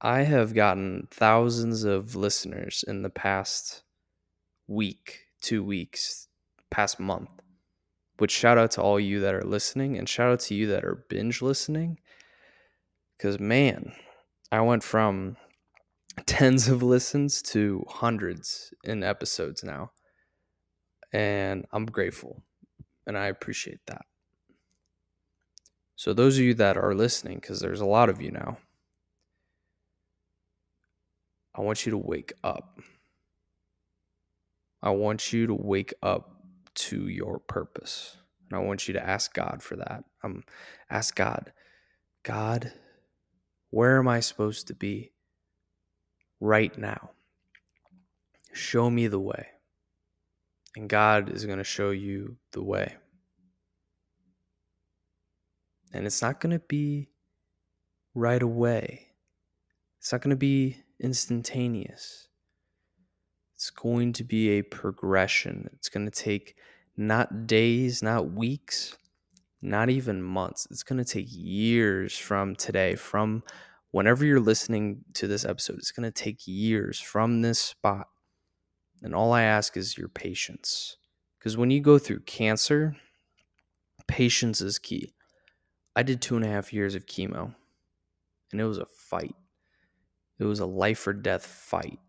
I 0.00 0.22
have 0.22 0.54
gotten 0.54 1.08
thousands 1.10 1.84
of 1.84 2.16
listeners 2.16 2.84
in 2.86 3.02
the 3.02 3.10
past 3.10 3.82
week, 4.66 5.20
two 5.40 5.64
weeks, 5.64 6.28
past 6.70 7.00
month. 7.00 7.30
Which 8.18 8.32
shout 8.32 8.56
out 8.56 8.70
to 8.72 8.82
all 8.82 8.98
you 8.98 9.20
that 9.20 9.34
are 9.34 9.44
listening 9.44 9.98
and 9.98 10.08
shout 10.08 10.32
out 10.32 10.40
to 10.40 10.54
you 10.54 10.66
that 10.68 10.84
are 10.84 11.04
binge 11.10 11.42
listening. 11.42 11.98
Because 13.16 13.38
man, 13.38 13.92
I 14.50 14.62
went 14.62 14.82
from 14.82 15.36
tens 16.26 16.68
of 16.68 16.82
listens 16.82 17.42
to 17.42 17.84
hundreds 17.88 18.72
in 18.84 19.02
episodes 19.02 19.62
now. 19.62 19.90
And 21.12 21.66
I'm 21.72 21.86
grateful 21.86 22.42
and 23.06 23.16
I 23.16 23.26
appreciate 23.26 23.80
that. 23.86 24.06
So, 25.96 26.12
those 26.12 26.38
of 26.38 26.44
you 26.44 26.54
that 26.54 26.76
are 26.76 26.94
listening, 26.94 27.38
because 27.38 27.60
there's 27.60 27.80
a 27.80 27.86
lot 27.86 28.08
of 28.08 28.20
you 28.20 28.30
now, 28.30 28.58
I 31.54 31.62
want 31.62 31.86
you 31.86 31.92
to 31.92 31.98
wake 31.98 32.32
up. 32.44 32.80
I 34.82 34.90
want 34.90 35.32
you 35.32 35.46
to 35.46 35.54
wake 35.54 35.94
up 36.02 36.42
to 36.74 37.08
your 37.08 37.38
purpose. 37.40 38.16
And 38.50 38.58
I 38.58 38.62
want 38.62 38.86
you 38.86 38.94
to 38.94 39.04
ask 39.04 39.34
God 39.34 39.62
for 39.62 39.76
that. 39.76 40.04
Um, 40.22 40.44
ask 40.90 41.14
God, 41.14 41.52
God, 42.22 42.72
where 43.70 43.98
am 43.98 44.08
I 44.08 44.20
supposed 44.20 44.68
to 44.68 44.74
be 44.74 45.12
right 46.40 46.76
now? 46.78 47.10
Show 48.52 48.90
me 48.90 49.06
the 49.06 49.20
way. 49.20 49.46
And 50.76 50.90
God 50.90 51.30
is 51.30 51.46
going 51.46 51.58
to 51.58 51.64
show 51.64 51.90
you 51.90 52.36
the 52.52 52.62
way. 52.62 52.94
And 55.94 56.06
it's 56.06 56.20
not 56.20 56.38
going 56.38 56.52
to 56.52 56.58
be 56.58 57.08
right 58.14 58.42
away, 58.42 59.08
it's 59.98 60.12
not 60.12 60.20
going 60.20 60.30
to 60.30 60.36
be 60.36 60.76
instantaneous. 61.00 62.28
It's 63.54 63.70
going 63.70 64.12
to 64.12 64.24
be 64.24 64.50
a 64.50 64.62
progression. 64.62 65.70
It's 65.72 65.88
going 65.88 66.04
to 66.04 66.12
take 66.12 66.56
not 66.94 67.46
days, 67.46 68.02
not 68.02 68.32
weeks, 68.32 68.94
not 69.62 69.88
even 69.88 70.22
months. 70.22 70.68
It's 70.70 70.82
going 70.82 71.02
to 71.02 71.10
take 71.10 71.28
years 71.30 72.18
from 72.18 72.54
today, 72.54 72.96
from 72.96 73.42
whenever 73.92 74.26
you're 74.26 74.40
listening 74.40 75.06
to 75.14 75.26
this 75.26 75.46
episode. 75.46 75.78
It's 75.78 75.90
going 75.90 76.04
to 76.04 76.10
take 76.10 76.46
years 76.46 77.00
from 77.00 77.40
this 77.40 77.58
spot. 77.58 78.08
And 79.06 79.14
all 79.14 79.32
I 79.32 79.42
ask 79.42 79.76
is 79.76 79.96
your 79.96 80.08
patience. 80.08 80.96
Because 81.38 81.56
when 81.56 81.70
you 81.70 81.80
go 81.80 81.96
through 81.96 82.20
cancer, 82.20 82.96
patience 84.08 84.60
is 84.60 84.80
key. 84.80 85.12
I 85.94 86.02
did 86.02 86.20
two 86.20 86.34
and 86.34 86.44
a 86.44 86.48
half 86.48 86.72
years 86.72 86.96
of 86.96 87.06
chemo, 87.06 87.54
and 88.50 88.60
it 88.60 88.64
was 88.64 88.78
a 88.78 88.84
fight. 88.84 89.36
It 90.40 90.44
was 90.44 90.58
a 90.58 90.66
life 90.66 91.06
or 91.06 91.12
death 91.12 91.46
fight 91.46 92.00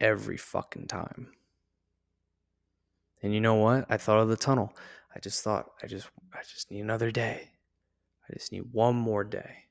every 0.00 0.36
fucking 0.36 0.86
time. 0.86 1.32
And 3.24 3.34
you 3.34 3.40
know 3.40 3.56
what? 3.56 3.84
I 3.88 3.96
thought 3.96 4.20
of 4.20 4.28
the 4.28 4.36
tunnel. 4.36 4.72
I 5.16 5.18
just 5.18 5.42
thought 5.42 5.72
I 5.82 5.88
just 5.88 6.08
I 6.32 6.42
just 6.42 6.70
need 6.70 6.80
another 6.80 7.10
day. 7.10 7.50
I 8.30 8.34
just 8.34 8.52
need 8.52 8.72
one 8.72 8.94
more 8.94 9.24
day. 9.24 9.64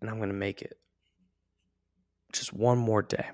And 0.00 0.10
I'm 0.10 0.16
going 0.16 0.30
to 0.30 0.34
make 0.34 0.62
it. 0.62 0.78
Just 2.32 2.52
one 2.52 2.78
more 2.78 3.02
day. 3.02 3.26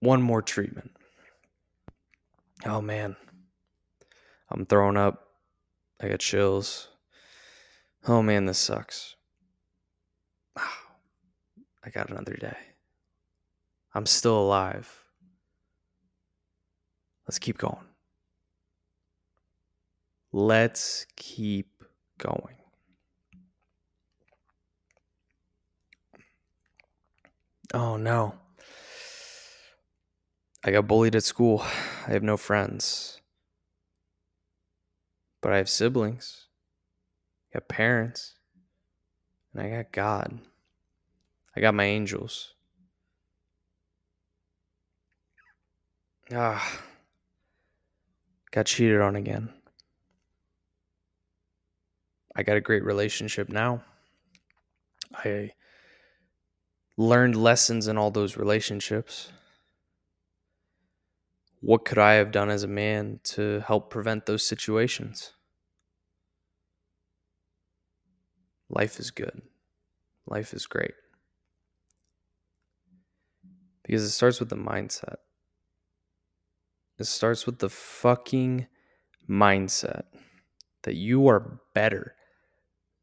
One 0.00 0.22
more 0.22 0.42
treatment. 0.42 0.90
Oh 2.64 2.80
man. 2.80 3.16
I'm 4.50 4.64
throwing 4.66 4.96
up. 4.96 5.28
I 6.00 6.08
got 6.08 6.20
chills. 6.20 6.88
Oh 8.06 8.22
man, 8.22 8.46
this 8.46 8.58
sucks. 8.58 9.16
I 10.56 11.90
got 11.92 12.10
another 12.10 12.34
day. 12.34 12.56
I'm 13.94 14.06
still 14.06 14.38
alive. 14.38 15.04
Let's 17.26 17.38
keep 17.38 17.58
going. 17.58 17.86
Let's 20.32 21.06
keep 21.16 21.82
going. 22.18 22.56
Oh 27.74 27.96
no. 27.96 28.34
I 30.66 30.72
got 30.72 30.88
bullied 30.88 31.14
at 31.14 31.22
school. 31.22 31.64
I 32.08 32.10
have 32.10 32.24
no 32.24 32.36
friends. 32.36 33.20
But 35.40 35.52
I 35.52 35.58
have 35.58 35.68
siblings. 35.68 36.48
I 37.48 37.60
got 37.60 37.68
parents. 37.68 38.34
And 39.54 39.62
I 39.62 39.70
got 39.70 39.92
God. 39.92 40.40
I 41.56 41.60
got 41.60 41.74
my 41.74 41.84
angels. 41.84 42.54
Ah, 46.34 46.80
got 48.50 48.66
cheated 48.66 49.00
on 49.00 49.14
again. 49.14 49.50
I 52.34 52.42
got 52.42 52.56
a 52.56 52.60
great 52.60 52.82
relationship 52.82 53.48
now. 53.48 53.84
I 55.14 55.52
learned 56.96 57.36
lessons 57.36 57.86
in 57.86 57.96
all 57.96 58.10
those 58.10 58.36
relationships. 58.36 59.30
What 61.60 61.84
could 61.84 61.98
I 61.98 62.14
have 62.14 62.30
done 62.30 62.50
as 62.50 62.62
a 62.62 62.68
man 62.68 63.20
to 63.24 63.60
help 63.66 63.90
prevent 63.90 64.26
those 64.26 64.46
situations? 64.46 65.32
Life 68.68 68.98
is 68.98 69.10
good. 69.10 69.42
Life 70.26 70.52
is 70.52 70.66
great. 70.66 70.94
Because 73.84 74.02
it 74.02 74.10
starts 74.10 74.40
with 74.40 74.48
the 74.48 74.56
mindset. 74.56 75.16
It 76.98 77.04
starts 77.04 77.46
with 77.46 77.58
the 77.58 77.68
fucking 77.68 78.66
mindset 79.28 80.04
that 80.82 80.94
you 80.94 81.28
are 81.28 81.60
better 81.74 82.14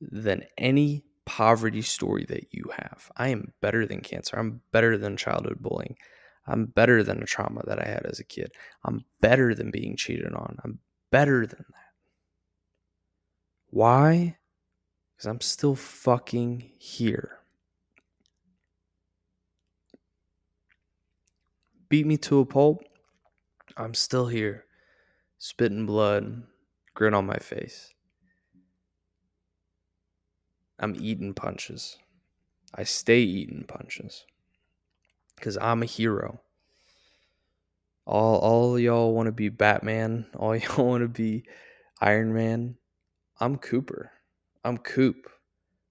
than 0.01 0.43
any 0.57 1.05
poverty 1.25 1.81
story 1.81 2.25
that 2.27 2.47
you 2.51 2.65
have. 2.77 3.09
I 3.15 3.29
am 3.29 3.53
better 3.61 3.85
than 3.85 4.01
cancer. 4.01 4.37
I'm 4.37 4.61
better 4.71 4.97
than 4.97 5.15
childhood 5.15 5.59
bullying. 5.61 5.95
I'm 6.45 6.65
better 6.65 7.03
than 7.03 7.21
a 7.21 7.25
trauma 7.25 7.63
that 7.67 7.79
I 7.79 7.87
had 7.89 8.05
as 8.05 8.19
a 8.19 8.23
kid. 8.23 8.51
I'm 8.83 9.05
better 9.21 9.55
than 9.55 9.71
being 9.71 9.95
cheated 9.95 10.33
on. 10.33 10.57
I'm 10.63 10.79
better 11.11 11.47
than 11.47 11.65
that. 11.69 11.93
Why? 13.69 14.37
Because 15.15 15.27
I'm 15.27 15.41
still 15.41 15.75
fucking 15.75 16.71
here. 16.77 17.43
beat 21.93 22.07
me 22.07 22.17
to 22.17 22.39
a 22.39 22.45
pulp, 22.47 22.83
I'm 23.77 23.93
still 23.93 24.25
here, 24.25 24.65
spitting 25.37 25.85
blood, 25.85 26.41
grin 26.95 27.13
on 27.13 27.27
my 27.27 27.37
face. 27.37 27.93
I'm 30.79 30.95
eating 30.99 31.35
punches. 31.35 31.99
I 32.73 32.83
stay 32.83 33.19
eating 33.19 33.63
punches 33.67 34.25
because 35.43 35.57
I'm 35.57 35.83
a 35.83 35.85
hero. 35.85 36.39
All 38.07 38.37
all 38.37 38.79
y'all 38.79 39.13
want 39.13 39.27
to 39.27 39.33
be 39.33 39.49
Batman. 39.49 40.25
All 40.39 40.55
y'all 40.55 40.85
want 40.85 41.01
to 41.01 41.09
be 41.09 41.43
Iron 41.99 42.33
Man. 42.33 42.77
I'm 43.41 43.57
Cooper. 43.57 44.11
I'm 44.63 44.77
Coop. 44.77 45.29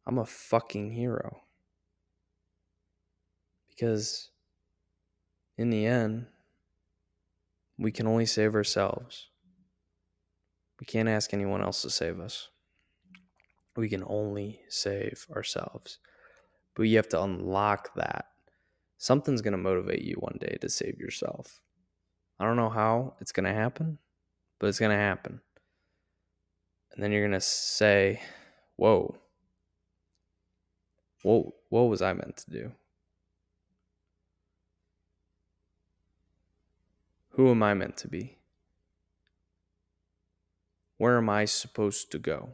I'm 0.07 0.17
a 0.17 0.25
fucking 0.25 0.93
hero. 0.93 1.43
Because 3.69 4.31
in 5.59 5.69
the 5.69 5.85
end, 5.85 6.27
we 7.77 7.93
can 7.93 8.07
only 8.07 8.27
save 8.27 8.55
ourselves. 8.55 9.29
We 10.81 10.87
can't 10.87 11.11
ask 11.11 11.35
anyone 11.35 11.63
else 11.63 11.83
to 11.83 11.91
save 11.91 12.21
us. 12.21 12.49
We 13.77 13.91
can 13.91 14.05
only 14.07 14.61
save 14.71 15.27
ourselves. 15.31 15.99
But 16.75 16.85
you 16.85 16.97
have 16.97 17.11
to 17.11 17.23
unlock 17.23 17.95
that. 17.97 18.32
Something's 19.03 19.43
going 19.43 19.51
to 19.51 19.59
motivate 19.59 20.03
you 20.03 20.15
one 20.21 20.39
day 20.41 20.59
to 20.61 20.69
save 20.69 21.01
yourself. 21.01 21.61
I 22.39 22.45
don't 22.45 22.55
know 22.55 22.71
how 22.71 23.15
it's 23.21 23.33
going 23.33 23.47
to 23.47 23.53
happen, 23.53 23.99
but 24.61 24.69
it's 24.69 24.79
going 24.79 24.93
to 24.93 24.97
happen. 24.97 25.41
And 26.93 27.03
then 27.03 27.11
you're 27.11 27.23
going 27.23 27.33
to 27.33 27.41
say, 27.41 28.21
Whoa, 28.77 29.17
what, 31.25 31.47
what 31.69 31.89
was 31.89 32.01
I 32.01 32.13
meant 32.13 32.37
to 32.37 32.51
do? 32.53 32.73
Who 37.31 37.51
am 37.51 37.61
I 37.65 37.75
meant 37.75 37.97
to 37.97 38.09
be? 38.09 38.39
Where 40.99 41.19
am 41.19 41.29
I 41.29 41.47
supposed 41.47 42.13
to 42.13 42.21
go? 42.21 42.51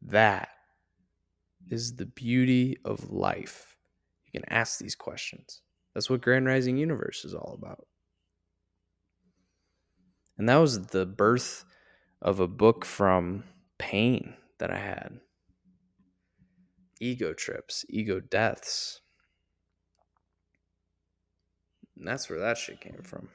That 0.00 0.48
is 1.68 1.96
the 1.96 2.06
beauty 2.06 2.78
of 2.84 3.10
life. 3.10 3.71
You 4.32 4.40
can 4.40 4.52
ask 4.52 4.78
these 4.78 4.94
questions. 4.94 5.60
That's 5.94 6.08
what 6.08 6.22
Grand 6.22 6.46
Rising 6.46 6.78
Universe 6.78 7.24
is 7.24 7.34
all 7.34 7.58
about. 7.60 7.86
And 10.38 10.48
that 10.48 10.56
was 10.56 10.86
the 10.86 11.04
birth 11.04 11.64
of 12.22 12.40
a 12.40 12.48
book 12.48 12.84
from 12.84 13.44
pain 13.78 14.34
that 14.58 14.70
I 14.70 14.78
had 14.78 15.20
ego 17.00 17.32
trips, 17.32 17.84
ego 17.88 18.20
deaths. 18.20 19.00
And 21.96 22.06
that's 22.06 22.30
where 22.30 22.38
that 22.38 22.56
shit 22.56 22.80
came 22.80 23.02
from. 23.02 23.28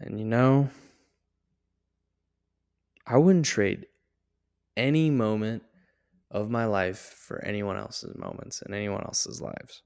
And 0.00 0.18
you 0.18 0.24
know, 0.24 0.70
I 3.06 3.18
wouldn't 3.18 3.46
trade 3.46 3.86
any 4.76 5.10
moment 5.10 5.62
of 6.30 6.50
my 6.50 6.64
life 6.64 6.98
for 6.98 7.42
anyone 7.44 7.76
else's 7.76 8.16
moments 8.16 8.62
and 8.62 8.74
anyone 8.74 9.02
else's 9.04 9.40
lives, 9.40 9.82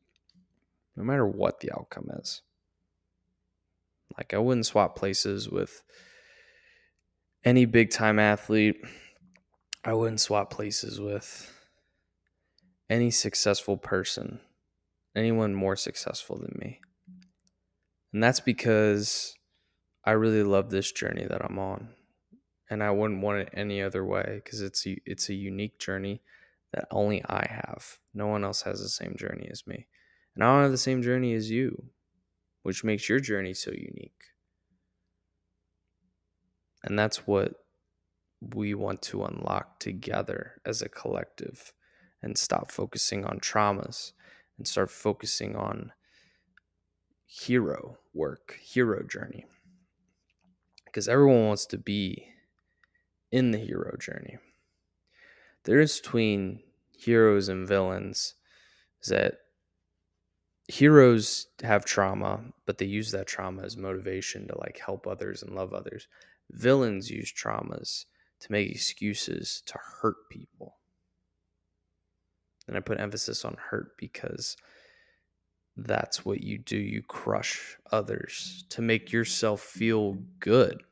no 0.97 1.05
matter 1.05 1.27
what 1.27 1.61
the 1.61 1.71
outcome 1.73 2.09
is. 2.19 2.43
Like, 4.17 4.35
I 4.35 4.39
wouldn't 4.39 4.67
swap 4.67 4.97
places 4.97 5.49
with 5.49 5.83
any 7.45 7.65
big 7.65 7.91
time 7.91 8.19
athlete. 8.19 8.77
I 9.85 9.95
wouldn't 9.95 10.21
swap 10.21 10.51
places 10.51 11.01
with 11.01 11.53
any 12.89 13.11
successful 13.11 13.77
person 13.77 14.41
anyone 15.15 15.55
more 15.55 15.77
successful 15.77 16.39
than 16.39 16.57
me. 16.59 16.81
And 18.13 18.23
that's 18.23 18.41
because 18.41 19.35
I 20.05 20.13
really 20.13 20.43
love 20.43 20.71
this 20.71 20.91
journey 20.93 21.27
that 21.29 21.45
I'm 21.45 21.59
on. 21.59 21.89
And 22.71 22.83
I 22.83 22.93
wouldn't 22.93 23.21
want 23.21 23.41
it 23.41 23.51
any 23.53 23.83
other 23.83 24.05
way 24.05 24.41
because 24.45 24.63
it's 24.63 24.87
a, 24.87 24.97
it's 25.05 25.29
a 25.29 25.35
unique 25.35 25.79
journey 25.79 26.23
that 26.73 26.87
only 26.93 27.23
I 27.25 27.47
have. 27.51 27.99
No 28.15 28.29
one 28.29 28.45
else 28.45 28.63
has 28.63 28.81
the 28.81 28.89
same 28.89 29.17
journey 29.19 29.49
as 29.51 29.67
me. 29.67 29.87
And 30.35 30.45
I 30.45 30.47
don't 30.47 30.63
have 30.63 30.71
the 30.71 30.79
same 30.79 31.03
journey 31.03 31.35
as 31.35 31.51
you, 31.51 31.87
which 32.63 32.85
makes 32.85 33.09
your 33.09 33.19
journey 33.19 33.55
so 33.55 33.73
unique. 33.73 34.23
And 36.85 36.99
that's 36.99 37.27
what 37.27 37.55
we 38.41 38.75
want 38.75 39.03
to 39.03 39.25
unlock 39.25 39.81
together 39.81 40.61
as 40.65 40.81
a 40.81 40.89
collective 40.89 41.73
and 42.23 42.39
stop 42.39 42.71
focusing 42.71 43.25
on 43.25 43.39
traumas 43.41 44.13
and 44.57 44.67
start 44.67 44.91
focusing 44.91 45.57
on 45.57 45.93
hero 47.27 47.99
work, 48.15 48.59
hero 48.63 49.03
journey. 49.03 49.45
Because 50.85 51.09
everyone 51.09 51.47
wants 51.47 51.67
to 51.67 51.79
be 51.79 52.30
in 53.33 53.51
the 53.51 53.59
hero 53.59 53.97
journey. 53.99 54.39
The 55.65 55.73
difference 55.73 56.01
between 56.01 56.61
heroes 56.97 57.49
and 57.49 57.67
villains 57.67 58.35
is 59.03 59.09
that 59.09 59.39
heroes 60.69 61.47
have 61.63 61.85
trauma, 61.85 62.41
but 62.67 62.79
they 62.79 62.87
use 62.87 63.11
that 63.13 63.27
trauma 63.27 63.63
as 63.63 63.77
motivation 63.77 64.49
to 64.49 64.59
like 64.59 64.79
help 64.79 65.07
others 65.07 65.43
and 65.43 65.55
love 65.55 65.73
others. 65.73 66.07
Villains 66.51 67.11
use 67.11 67.33
traumas 67.33 68.05
to 68.41 68.53
make 68.53 68.71
excuses 68.71 69.63
to 69.67 69.79
hurt 69.79 70.17
people. 70.31 70.77
And 72.67 72.77
I 72.77 72.81
put 72.81 73.01
emphasis 73.01 73.45
on 73.45 73.57
hurt 73.59 73.97
because 73.99 74.57
that's 75.77 76.25
what 76.25 76.43
you 76.43 76.59
do. 76.59 76.77
You 76.77 77.03
crush 77.03 77.77
others 77.91 78.65
to 78.71 78.83
make 78.83 79.13
yourself 79.13 79.61
feel 79.61 80.19
good. 80.39 80.83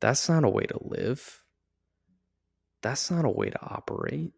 That's 0.00 0.28
not 0.28 0.44
a 0.44 0.48
way 0.48 0.64
to 0.64 0.78
live. 0.82 1.42
That's 2.82 3.10
not 3.10 3.24
a 3.24 3.30
way 3.30 3.50
to 3.50 3.62
operate. 3.62 4.32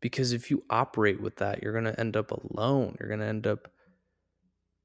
Because 0.00 0.32
if 0.32 0.50
you 0.50 0.64
operate 0.70 1.20
with 1.20 1.36
that, 1.36 1.62
you're 1.62 1.72
going 1.72 1.84
to 1.84 1.98
end 1.98 2.16
up 2.16 2.30
alone. 2.30 2.96
You're 2.98 3.08
going 3.08 3.20
to 3.20 3.26
end 3.26 3.46
up 3.46 3.68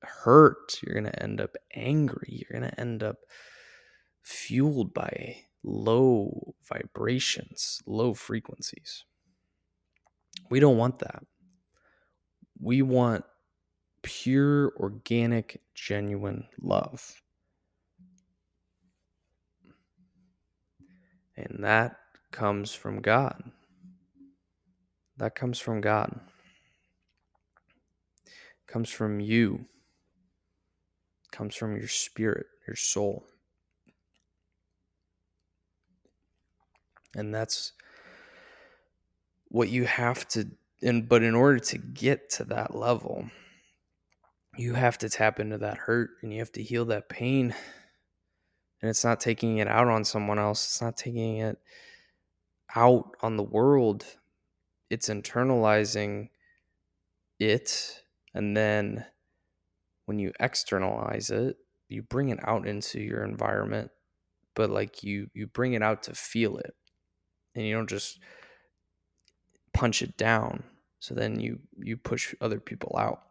hurt. 0.02 0.80
You're 0.82 0.94
going 1.00 1.12
to 1.12 1.24
end 1.24 1.40
up 1.40 1.56
angry. 1.76 2.28
You're 2.50 2.60
going 2.60 2.70
to 2.70 2.80
end 2.80 3.04
up 3.04 3.18
fueled 4.22 4.94
by 4.94 5.38
low 5.64 6.56
vibrations, 6.68 7.82
low 7.86 8.14
frequencies. 8.14 9.04
We 10.50 10.60
don't 10.60 10.78
want 10.78 11.00
that. 11.00 11.24
We 12.60 12.82
want 12.82 13.26
pure, 14.02 14.74
organic, 14.78 15.62
genuine 15.76 16.46
love. 16.62 17.23
And 21.36 21.64
that 21.64 21.98
comes 22.32 22.74
from 22.74 23.02
God. 23.02 23.52
That 25.18 25.36
comes 25.36 25.60
from 25.60 25.82
God. 25.82 26.20
It 28.26 28.72
comes 28.72 28.90
from 28.90 29.20
you. 29.20 29.66
It 31.26 31.32
comes 31.32 31.56
from 31.56 31.78
your 31.78 31.88
spirit, 31.88 32.48
your 32.68 32.76
soul. 32.76 33.26
And 37.16 37.34
that's 37.34 37.74
what 39.50 39.70
you 39.70 39.86
have 39.86 40.28
to 40.30 40.48
and 40.82 41.08
but 41.08 41.24
in 41.24 41.36
order 41.36 41.60
to 41.60 41.78
get 41.78 42.30
to 42.32 42.44
that 42.46 42.76
level, 42.76 43.30
you 44.58 44.74
have 44.74 44.98
to 45.00 45.10
tap 45.10 45.40
into 45.40 45.58
that 45.60 45.78
hurt 45.78 46.12
and 46.22 46.34
you 46.34 46.40
have 46.40 46.52
to 46.54 46.64
heal 46.64 46.86
that 46.86 47.08
pain. 47.10 47.56
And 48.84 48.90
it's 48.90 49.06
not 49.06 49.22
taking 49.22 49.60
it 49.60 49.68
out 49.70 49.88
on 49.88 50.04
someone 50.04 50.38
else. 50.38 50.66
It's 50.66 50.82
not 50.82 50.98
taking 50.98 51.38
it 51.38 51.58
out 52.76 53.16
on 53.22 53.38
the 53.38 53.44
world 53.44 54.06
it's 54.90 55.10
internalizing 55.10 56.30
it 57.40 58.04
and 58.34 58.56
then 58.56 59.04
when 60.06 60.20
you 60.20 60.32
externalize 60.40 61.30
it 61.30 61.58
you 61.90 62.02
bring 62.02 62.30
it 62.30 62.40
out 62.48 62.68
into 62.68 63.00
your 63.00 63.24
environment 63.24 63.90
but 64.56 64.70
like 64.70 65.04
you 65.04 65.30
you 65.34 65.48
bring 65.48 65.74
it 65.74 65.82
out 65.82 66.04
to 66.04 66.14
feel 66.14 66.58
it 66.58 66.76
and 67.56 67.66
you 67.66 67.74
don't 67.74 67.90
just 67.90 68.20
punch 69.74 70.02
it 70.02 70.16
down 70.18 70.64
so 71.00 71.14
then 71.14 71.40
you 71.40 71.60
you 71.80 71.98
push 71.98 72.36
other 72.40 72.60
people 72.60 72.96
out 72.98 73.24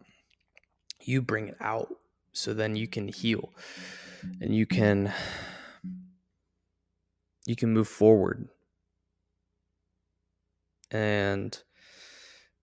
you 1.01 1.23
bring 1.23 1.49
it 1.49 1.57
out 1.61 1.95
so 2.33 2.53
then 2.53 2.75
you 2.77 2.87
can 2.87 3.09
heal 3.09 3.51
and 4.41 4.55
you 4.55 4.67
can 4.67 5.13
you 7.47 7.57
can 7.57 7.73
move 7.73 7.89
forward 7.89 8.49
and 10.93 11.63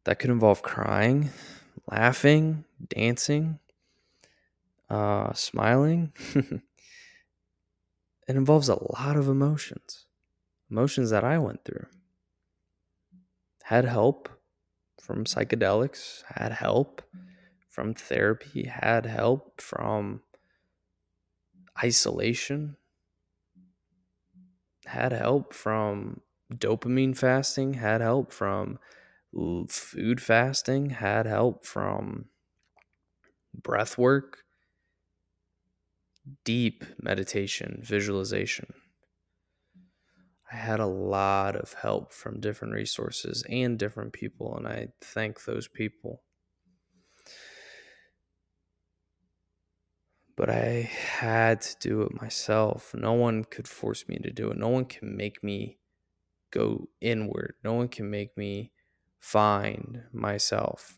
that 0.06 0.20
could 0.20 0.30
involve 0.30 0.62
crying, 0.62 1.32
laughing, 1.92 2.64
dancing, 2.88 3.60
uh, 4.90 5.34
smiling. 5.34 6.14
it 6.36 6.62
involves 8.28 8.70
a 8.70 8.94
lot 8.94 9.18
of 9.18 9.28
emotions, 9.28 10.06
emotions 10.70 11.10
that 11.10 11.24
I 11.24 11.38
went 11.38 11.66
through. 11.66 11.88
Had 13.64 13.86
help 13.86 14.30
from 15.02 15.26
psychedelics, 15.26 16.24
had 16.28 16.54
help 16.54 17.02
from 17.68 17.94
therapy, 17.94 18.66
had 18.66 19.06
help 19.06 19.62
from 19.62 20.22
isolation, 21.84 22.78
had 24.86 25.12
help 25.14 25.54
from 25.54 26.22
dopamine 26.54 27.16
fasting, 27.18 27.76
had 27.76 28.02
help 28.02 28.32
from 28.32 28.78
food 29.70 30.22
fasting, 30.22 30.90
had 30.90 31.26
help 31.26 31.66
from 31.66 32.30
breath 33.54 33.98
work, 33.98 34.46
deep 36.44 36.84
meditation, 37.02 37.80
visualization. 37.82 38.74
I 40.52 40.56
had 40.58 40.80
a 40.82 40.86
lot 40.86 41.56
of 41.56 41.74
help 41.74 42.12
from 42.12 42.40
different 42.42 42.74
resources 42.74 43.44
and 43.50 43.78
different 43.80 44.12
people, 44.14 44.56
and 44.58 44.68
I 44.68 44.90
thank 45.02 45.46
those 45.46 45.68
people. 45.70 46.24
But 50.40 50.50
I 50.50 50.90
had 50.94 51.60
to 51.64 51.76
do 51.82 52.02
it 52.04 52.22
myself. 52.22 52.96
No 52.96 53.12
one 53.12 53.44
could 53.44 53.68
force 53.68 54.08
me 54.08 54.20
to 54.20 54.32
do 54.32 54.52
it. 54.52 54.58
No 54.58 54.70
one 54.70 54.86
can 54.86 55.18
make 55.18 55.44
me 55.44 55.80
go 56.50 56.88
inward. 57.02 57.56
No 57.62 57.74
one 57.74 57.90
can 57.90 58.10
make 58.10 58.38
me 58.38 58.72
find 59.20 60.04
myself. 60.14 60.98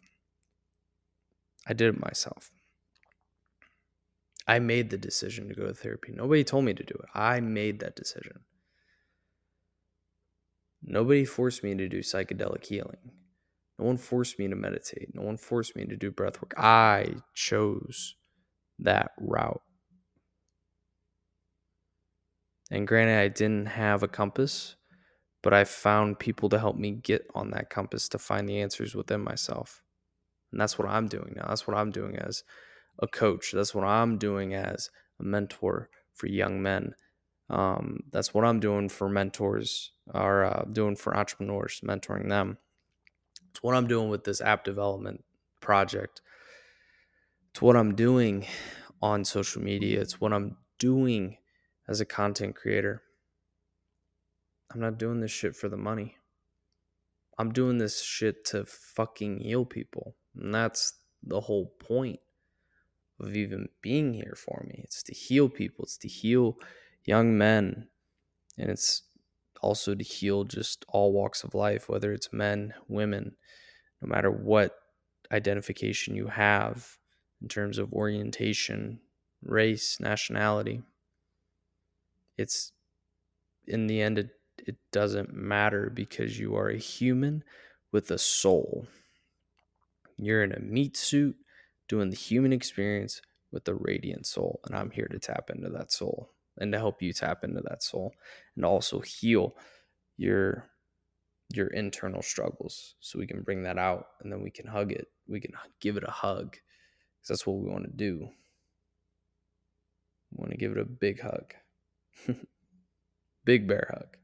I 1.66 1.74
did 1.74 1.96
it 1.96 2.00
myself. 2.00 2.52
I 4.48 4.60
made 4.60 4.92
the 4.92 4.98
decision 5.00 5.48
to 5.48 5.56
go 5.56 5.66
to 5.66 5.74
therapy. 5.74 6.14
Nobody 6.16 6.44
told 6.44 6.66
me 6.66 6.76
to 6.76 6.84
do 6.84 6.94
it. 6.94 7.10
I 7.16 7.40
made 7.40 7.80
that 7.80 7.96
decision. 7.96 8.42
Nobody 10.84 11.26
forced 11.26 11.64
me 11.64 11.74
to 11.74 11.90
do 11.90 12.02
psychedelic 12.02 12.68
healing. 12.68 13.12
No 13.80 13.86
one 13.86 13.98
forced 13.98 14.38
me 14.38 14.48
to 14.50 14.56
meditate. 14.56 15.16
No 15.16 15.24
one 15.24 15.38
forced 15.38 15.76
me 15.76 15.86
to 15.86 15.96
do 15.96 16.12
breath 16.12 16.40
work. 16.44 16.54
I 16.60 17.16
chose 17.34 18.18
that 18.82 19.12
route. 19.20 19.62
And 22.70 22.88
granted, 22.88 23.20
I 23.20 23.28
didn't 23.28 23.68
have 23.68 24.04
a 24.04 24.08
compass 24.08 24.76
but 25.42 25.54
I 25.54 25.64
found 25.64 26.20
people 26.20 26.50
to 26.50 26.60
help 26.60 26.76
me 26.76 26.92
get 26.92 27.28
on 27.34 27.52
that 27.52 27.70
compass 27.70 28.08
to 28.10 28.20
find 28.20 28.48
the 28.48 28.62
answers 28.62 28.96
within 28.96 29.22
myself. 29.22 29.82
And 30.52 30.62
that's 30.62 30.78
what 30.78 30.88
I'm 30.88 31.08
doing 31.08 31.34
now. 31.36 31.46
That's 31.48 31.68
what 31.68 31.78
I'm 31.78 31.92
doing 31.92 32.16
as 32.18 32.44
a 33.00 33.08
coach. 33.08 33.52
That's 33.52 33.74
what 33.74 33.86
I'm 33.86 34.18
doing 34.18 34.54
as 34.54 34.90
a 35.20 35.24
mentor 35.24 35.90
for 36.14 36.28
young 36.28 36.62
men. 36.62 36.94
Um, 37.50 38.02
that's 38.12 38.34
what 38.34 38.46
I'm 38.46 38.60
doing 38.60 38.88
for 38.90 39.10
mentors 39.10 39.92
or 40.14 40.46
uh, 40.46 40.66
doing 40.72 40.96
for 40.96 41.18
entrepreneurs, 41.18 41.82
mentoring 41.84 42.30
them. 42.30 42.58
It's 43.50 43.64
what 43.64 43.76
I'm 43.76 43.88
doing 43.88 44.10
with 44.10 44.24
this 44.24 44.42
app 44.42 44.64
development 44.64 45.24
project. 45.60 46.22
It's 47.52 47.62
what 47.62 47.76
I'm 47.76 47.96
doing 47.96 48.46
on 49.02 49.26
social 49.26 49.62
media. 49.62 50.00
It's 50.00 50.22
what 50.22 50.32
I'm 50.32 50.56
doing 50.80 51.38
as 51.88 52.00
a 52.00 52.06
content 52.06 52.56
creator. 52.56 53.02
I'm 54.74 54.80
not 54.80 54.98
doing 54.98 55.20
this 55.20 55.32
shit 55.32 55.56
for 55.56 55.68
the 55.68 55.78
money. 55.78 56.16
I'm 57.38 57.52
doing 57.52 57.78
this 57.78 58.02
shit 58.02 58.46
to 58.46 58.66
fucking 58.66 59.40
heal 59.40 59.66
people. 59.66 60.16
And 60.36 60.56
that's 60.56 60.94
the 61.24 61.42
whole 61.42 61.74
point 61.78 62.20
of 63.20 63.36
even 63.36 63.68
being 63.82 64.14
here 64.14 64.36
for 64.38 64.66
me. 64.68 64.82
It's 64.86 65.04
to 65.04 65.14
heal 65.14 65.50
people, 65.50 65.84
it's 65.84 65.98
to 65.98 66.08
heal 66.08 66.58
young 67.04 67.38
men. 67.38 67.88
And 68.58 68.70
it's 68.70 69.04
also 69.62 69.94
to 69.94 70.04
heal 70.04 70.46
just 70.46 70.86
all 70.88 71.12
walks 71.12 71.44
of 71.44 71.54
life, 71.54 71.90
whether 71.90 72.14
it's 72.14 72.32
men, 72.32 72.74
women, 72.88 73.36
no 74.02 74.08
matter 74.08 74.32
what 74.32 74.76
identification 75.32 76.16
you 76.16 76.28
have 76.28 76.98
in 77.42 77.48
terms 77.48 77.78
of 77.78 77.94
orientation, 77.94 79.00
race, 79.44 79.98
nationality. 80.00 80.82
It's 82.38 82.72
in 83.68 83.88
the 83.88 84.02
end, 84.02 84.20
it, 84.20 84.30
it 84.58 84.76
doesn't 84.92 85.34
matter 85.34 85.90
because 85.94 86.40
you 86.40 86.56
are 86.56 86.70
a 86.70 86.78
human 86.78 87.44
with 87.92 88.12
a 88.12 88.18
soul. 88.18 88.88
You're 90.18 90.44
in 90.44 90.54
a 90.54 90.60
meat 90.60 90.98
suit 90.98 91.36
doing 91.88 92.10
the 92.10 92.16
human 92.16 92.54
experience 92.54 93.22
with 93.52 93.68
a 93.68 93.74
radiant 93.74 94.26
soul. 94.26 94.60
And 94.66 94.76
I'm 94.76 94.92
here 94.92 95.08
to 95.08 95.20
tap 95.20 95.50
into 95.50 95.70
that 95.70 95.92
soul 95.92 96.30
and 96.58 96.72
to 96.72 96.78
help 96.78 97.02
you 97.02 97.14
tap 97.14 97.44
into 97.44 97.62
that 97.62 97.84
soul 97.84 98.14
and 98.56 98.66
also 98.66 99.00
heal 99.00 99.56
your 100.18 100.68
your 101.54 101.68
internal 101.68 102.22
struggles 102.22 102.96
so 103.02 103.20
we 103.20 103.28
can 103.28 103.42
bring 103.42 103.64
that 103.64 103.78
out 103.78 104.08
and 104.22 104.32
then 104.32 104.42
we 104.42 104.50
can 104.50 104.66
hug 104.66 104.92
it 104.92 105.08
we 105.28 105.40
can 105.40 105.52
give 105.82 105.98
it 105.98 106.04
a 106.08 106.12
hug 106.12 106.56
because 107.22 107.30
that's 107.30 107.48
what 107.48 107.58
we 107.58 107.70
want 107.70 107.86
to 107.86 107.92
do 107.92 108.30
we 110.32 110.38
want 110.38 110.52
to 110.52 110.58
give 110.58 110.72
it 110.72 110.78
a 110.78 110.86
big 110.86 111.22
hug 111.22 111.54
big 113.46 113.68
bear 113.68 113.88
hug 113.94 114.18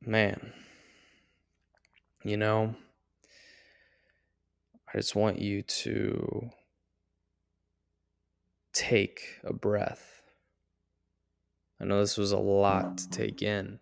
man 0.00 0.52
you 2.22 2.36
know 2.36 2.74
i 4.92 4.96
just 4.96 5.14
want 5.14 5.38
you 5.38 5.62
to 5.62 6.50
take 8.76 9.40
a 9.42 9.54
breath. 9.54 10.20
I 11.80 11.84
know 11.84 12.00
this 12.00 12.18
was 12.18 12.32
a 12.32 12.38
lot 12.38 12.98
to 12.98 13.08
take 13.08 13.40
in. 13.40 13.80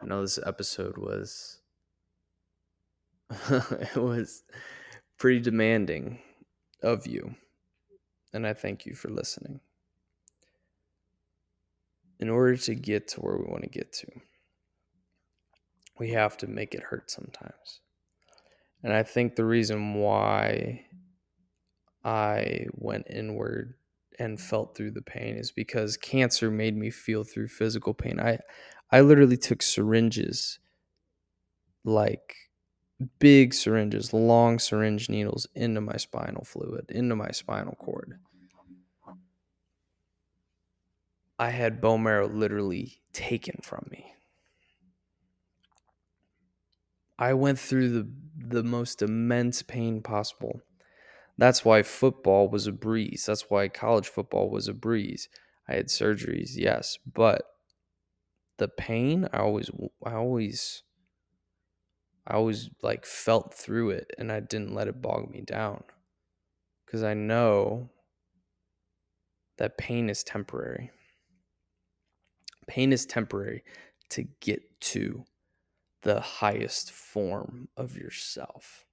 I 0.00 0.06
know 0.06 0.20
this 0.20 0.38
episode 0.44 0.98
was 0.98 1.60
it 3.50 3.96
was 3.96 4.44
pretty 5.18 5.40
demanding 5.40 6.20
of 6.82 7.06
you. 7.06 7.34
And 8.32 8.46
I 8.46 8.52
thank 8.52 8.86
you 8.86 8.94
for 8.94 9.08
listening. 9.08 9.60
In 12.18 12.28
order 12.28 12.56
to 12.56 12.74
get 12.74 13.08
to 13.08 13.20
where 13.20 13.36
we 13.36 13.44
want 13.44 13.62
to 13.62 13.68
get 13.68 13.92
to, 13.94 14.06
we 15.98 16.10
have 16.10 16.36
to 16.38 16.46
make 16.46 16.74
it 16.74 16.82
hurt 16.82 17.10
sometimes. 17.10 17.80
And 18.82 18.92
I 18.92 19.02
think 19.02 19.34
the 19.36 19.44
reason 19.44 19.94
why 19.94 20.86
I 22.04 22.66
went 22.72 23.06
inward 23.10 23.74
and 24.18 24.40
felt 24.40 24.76
through 24.76 24.92
the 24.92 25.02
pain 25.02 25.36
is 25.36 25.50
because 25.50 25.96
cancer 25.96 26.50
made 26.50 26.76
me 26.76 26.90
feel 26.90 27.24
through 27.24 27.48
physical 27.48 27.94
pain. 27.94 28.20
I 28.20 28.38
I 28.90 29.00
literally 29.00 29.36
took 29.36 29.62
syringes 29.62 30.58
like 31.84 32.36
big 33.18 33.54
syringes, 33.54 34.12
long 34.12 34.58
syringe 34.58 35.08
needles 35.08 35.46
into 35.54 35.80
my 35.80 35.96
spinal 35.96 36.44
fluid, 36.44 36.90
into 36.90 37.16
my 37.16 37.30
spinal 37.30 37.74
cord. 37.76 38.18
I 41.38 41.48
had 41.48 41.80
bone 41.80 42.02
marrow 42.02 42.28
literally 42.28 43.00
taken 43.14 43.60
from 43.62 43.88
me. 43.90 44.12
I 47.18 47.34
went 47.34 47.58
through 47.58 47.90
the 47.90 48.10
the 48.38 48.62
most 48.62 49.02
immense 49.02 49.62
pain 49.62 50.02
possible. 50.02 50.60
That's 51.38 51.64
why 51.64 51.82
football 51.82 52.48
was 52.48 52.66
a 52.66 52.72
breeze. 52.72 53.26
That's 53.26 53.50
why 53.50 53.68
college 53.68 54.08
football 54.08 54.50
was 54.50 54.68
a 54.68 54.74
breeze. 54.74 55.28
I 55.68 55.74
had 55.76 55.88
surgeries, 55.88 56.52
yes, 56.56 56.98
but 57.06 57.44
the 58.58 58.68
pain, 58.68 59.28
I 59.32 59.38
always 59.38 59.70
I 60.04 60.14
always 60.14 60.82
I 62.26 62.34
always 62.34 62.70
like 62.82 63.06
felt 63.06 63.54
through 63.54 63.90
it 63.90 64.10
and 64.18 64.32
I 64.32 64.40
didn't 64.40 64.74
let 64.74 64.88
it 64.88 65.00
bog 65.00 65.30
me 65.30 65.42
down. 65.42 65.84
Cuz 66.86 67.02
I 67.02 67.14
know 67.14 67.90
that 69.58 69.78
pain 69.78 70.10
is 70.10 70.22
temporary. 70.24 70.90
Pain 72.66 72.92
is 72.92 73.06
temporary 73.06 73.64
to 74.10 74.24
get 74.40 74.80
to 74.80 75.24
the 76.02 76.20
highest 76.20 76.90
form 76.92 77.68
of 77.76 77.96
yourself. 77.96 78.86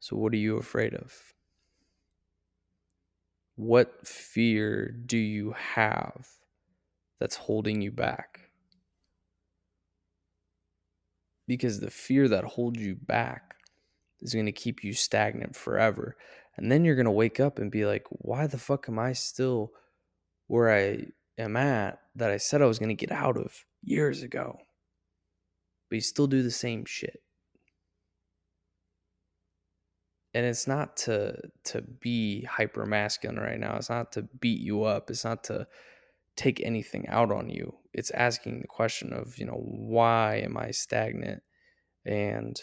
So, 0.00 0.16
what 0.16 0.34
are 0.34 0.36
you 0.36 0.58
afraid 0.58 0.94
of? 0.94 1.34
What 3.56 4.06
fear 4.06 4.90
do 4.90 5.16
you 5.16 5.52
have 5.52 6.28
that's 7.18 7.36
holding 7.36 7.80
you 7.80 7.90
back? 7.90 8.43
Because 11.46 11.80
the 11.80 11.90
fear 11.90 12.28
that 12.28 12.44
holds 12.44 12.80
you 12.80 12.94
back 12.94 13.56
is 14.20 14.32
going 14.32 14.46
to 14.46 14.52
keep 14.52 14.82
you 14.82 14.92
stagnant 14.92 15.54
forever. 15.56 16.16
And 16.56 16.70
then 16.70 16.84
you're 16.84 16.94
going 16.94 17.04
to 17.04 17.10
wake 17.10 17.40
up 17.40 17.58
and 17.58 17.70
be 17.70 17.84
like, 17.84 18.06
why 18.08 18.46
the 18.46 18.58
fuck 18.58 18.88
am 18.88 18.98
I 18.98 19.12
still 19.12 19.72
where 20.46 20.74
I 20.74 21.06
am 21.36 21.56
at 21.56 22.00
that 22.14 22.30
I 22.30 22.36
said 22.36 22.62
I 22.62 22.66
was 22.66 22.78
going 22.78 22.94
to 22.96 23.06
get 23.06 23.12
out 23.12 23.36
of 23.36 23.64
years 23.82 24.22
ago? 24.22 24.58
But 25.90 25.96
you 25.96 26.00
still 26.00 26.26
do 26.26 26.42
the 26.42 26.50
same 26.50 26.84
shit 26.84 27.20
and 30.34 30.44
it's 30.44 30.66
not 30.66 30.96
to 30.96 31.36
to 31.62 31.80
be 31.80 32.42
hyper 32.42 32.84
masculine 32.84 33.38
right 33.38 33.58
now 33.58 33.76
it's 33.76 33.88
not 33.88 34.12
to 34.12 34.22
beat 34.40 34.60
you 34.60 34.82
up 34.82 35.08
it's 35.08 35.24
not 35.24 35.44
to 35.44 35.66
take 36.36 36.60
anything 36.60 37.06
out 37.08 37.30
on 37.30 37.50
you. 37.50 37.74
It's 37.92 38.10
asking 38.10 38.60
the 38.60 38.66
question 38.66 39.12
of 39.12 39.38
you 39.38 39.46
know 39.46 39.60
why 39.64 40.36
am 40.36 40.56
i 40.56 40.70
stagnant? 40.70 41.42
And 42.04 42.60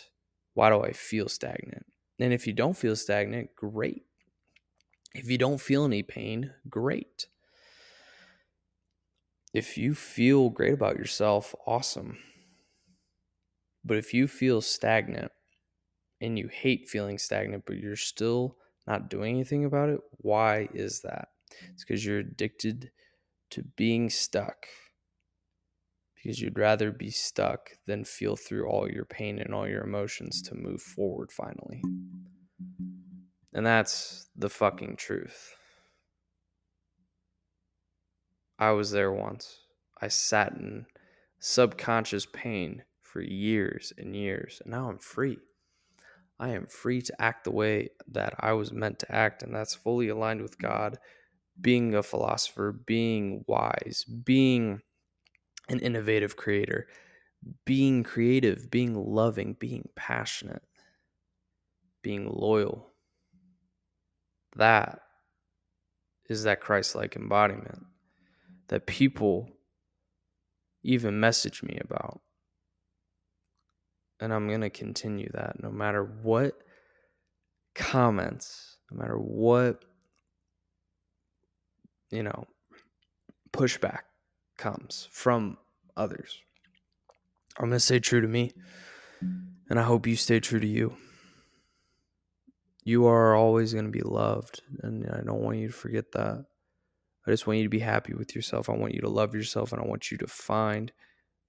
why 0.54 0.70
do 0.70 0.82
i 0.82 0.92
feel 0.92 1.30
stagnant? 1.30 1.86
And 2.20 2.34
if 2.34 2.46
you 2.46 2.54
don't 2.54 2.78
feel 2.78 2.96
stagnant 2.96 3.56
great. 3.56 4.04
If 5.14 5.30
you 5.30 5.38
don't 5.38 5.60
feel 5.60 5.86
any 5.86 6.04
pain 6.04 6.54
great. 6.70 7.28
If 9.54 9.78
you 9.78 9.94
feel 9.94 10.50
great 10.50 10.74
about 10.74 10.98
yourself 10.98 11.54
awesome. 11.66 12.18
But 13.84 13.98
if 13.98 14.14
you 14.14 14.28
feel 14.28 14.62
stagnant 14.62 15.32
and 16.22 16.38
you 16.38 16.48
hate 16.48 16.88
feeling 16.88 17.18
stagnant, 17.18 17.64
but 17.66 17.78
you're 17.78 17.96
still 17.96 18.58
not 18.88 19.10
doing 19.10 19.36
anything 19.36 19.66
about 19.66 19.90
it, 19.90 20.00
why 20.12 20.70
is 20.74 21.02
that? 21.02 21.30
It's 21.74 21.84
because 21.84 22.06
you're 22.06 22.20
addicted 22.20 22.92
to 23.52 23.64
being 23.76 24.10
stuck. 24.10 24.66
Because 26.16 26.40
you'd 26.40 26.60
rather 26.60 26.92
be 26.92 27.10
stuck 27.10 27.72
than 27.88 28.06
feel 28.06 28.36
through 28.36 28.68
all 28.68 28.90
your 28.90 29.06
pain 29.06 29.40
and 29.40 29.54
all 29.54 29.68
your 29.68 29.84
emotions 29.84 30.42
to 30.44 30.56
move 30.56 30.82
forward 30.82 31.32
finally. 31.32 31.82
And 33.54 33.66
that's 33.66 34.30
the 34.36 34.50
fucking 34.50 34.98
truth. 34.98 35.56
I 38.60 38.72
was 38.72 38.92
there 38.92 39.12
once. 39.12 39.62
I 40.00 40.08
sat 40.08 40.54
in 40.54 40.86
subconscious 41.40 42.28
pain 42.32 42.84
for 43.02 43.22
years 43.22 43.92
and 43.98 44.16
years, 44.16 44.62
and 44.64 44.72
now 44.72 44.88
I'm 44.88 45.00
free. 45.00 45.40
I 46.40 46.50
am 46.50 46.68
free 46.68 47.02
to 47.02 47.22
act 47.22 47.44
the 47.44 47.52
way 47.52 47.90
that 48.08 48.36
I 48.40 48.54
was 48.54 48.72
meant 48.72 49.00
to 49.00 49.12
act, 49.12 49.44
and 49.44 49.54
that's 49.54 49.76
fully 49.76 50.10
aligned 50.10 50.42
with 50.42 50.60
God, 50.60 50.98
being 51.62 51.96
a 51.96 52.04
philosopher, 52.04 52.72
being 52.72 53.44
wise, 53.48 54.04
being 54.04 54.82
an 55.70 55.80
innovative 55.80 56.36
creator, 56.36 56.88
being 57.66 58.04
creative, 58.04 58.70
being 58.70 58.96
loving, 58.96 59.56
being 59.60 59.88
passionate, 59.96 60.64
being 62.02 62.30
loyal. 62.30 62.88
That 64.56 65.02
is 66.30 66.44
that 66.44 66.62
Christ 66.62 66.96
like 66.96 67.16
embodiment 67.16 67.86
that 68.68 68.86
people 68.86 69.50
even 70.84 71.20
message 71.20 71.62
me 71.62 71.78
about 71.82 72.22
and 74.22 74.32
I'm 74.32 74.48
going 74.48 74.62
to 74.62 74.70
continue 74.70 75.30
that 75.34 75.62
no 75.62 75.72
matter 75.72 76.04
what 76.04 76.62
comments, 77.74 78.78
no 78.92 79.00
matter 79.00 79.18
what, 79.18 79.84
you 82.12 82.24
know, 82.24 82.48
pushback 83.52 84.02
comes 84.58 85.08
from 85.12 85.58
others. 85.98 86.40
I'm 87.58 87.70
going 87.70 87.78
to 87.78 87.80
stay 87.80 88.00
true 88.00 88.22
to 88.22 88.28
me, 88.28 88.54
and 89.70 89.80
I 89.80 89.84
hope 89.84 90.08
you 90.08 90.16
stay 90.16 90.40
true 90.40 90.60
to 90.60 90.68
you. 90.68 90.96
You 92.84 93.06
are 93.08 93.36
always 93.36 93.74
going 93.74 93.86
to 93.86 93.92
be 93.92 94.02
loved, 94.02 94.62
and 94.82 95.08
I 95.10 95.22
don't 95.22 95.42
want 95.42 95.58
you 95.58 95.68
to 95.68 95.74
forget 95.74 96.12
that. 96.14 96.46
I 97.26 97.32
just 97.32 97.46
want 97.46 97.58
you 97.58 97.66
to 97.66 97.70
be 97.70 97.80
happy 97.80 98.14
with 98.14 98.36
yourself. 98.36 98.70
I 98.70 98.74
want 98.74 98.94
you 98.94 99.02
to 99.02 99.10
love 99.10 99.36
yourself, 99.36 99.72
and 99.72 99.82
I 99.82 99.86
want 99.86 100.12
you 100.12 100.18
to 100.18 100.28
find 100.28 100.92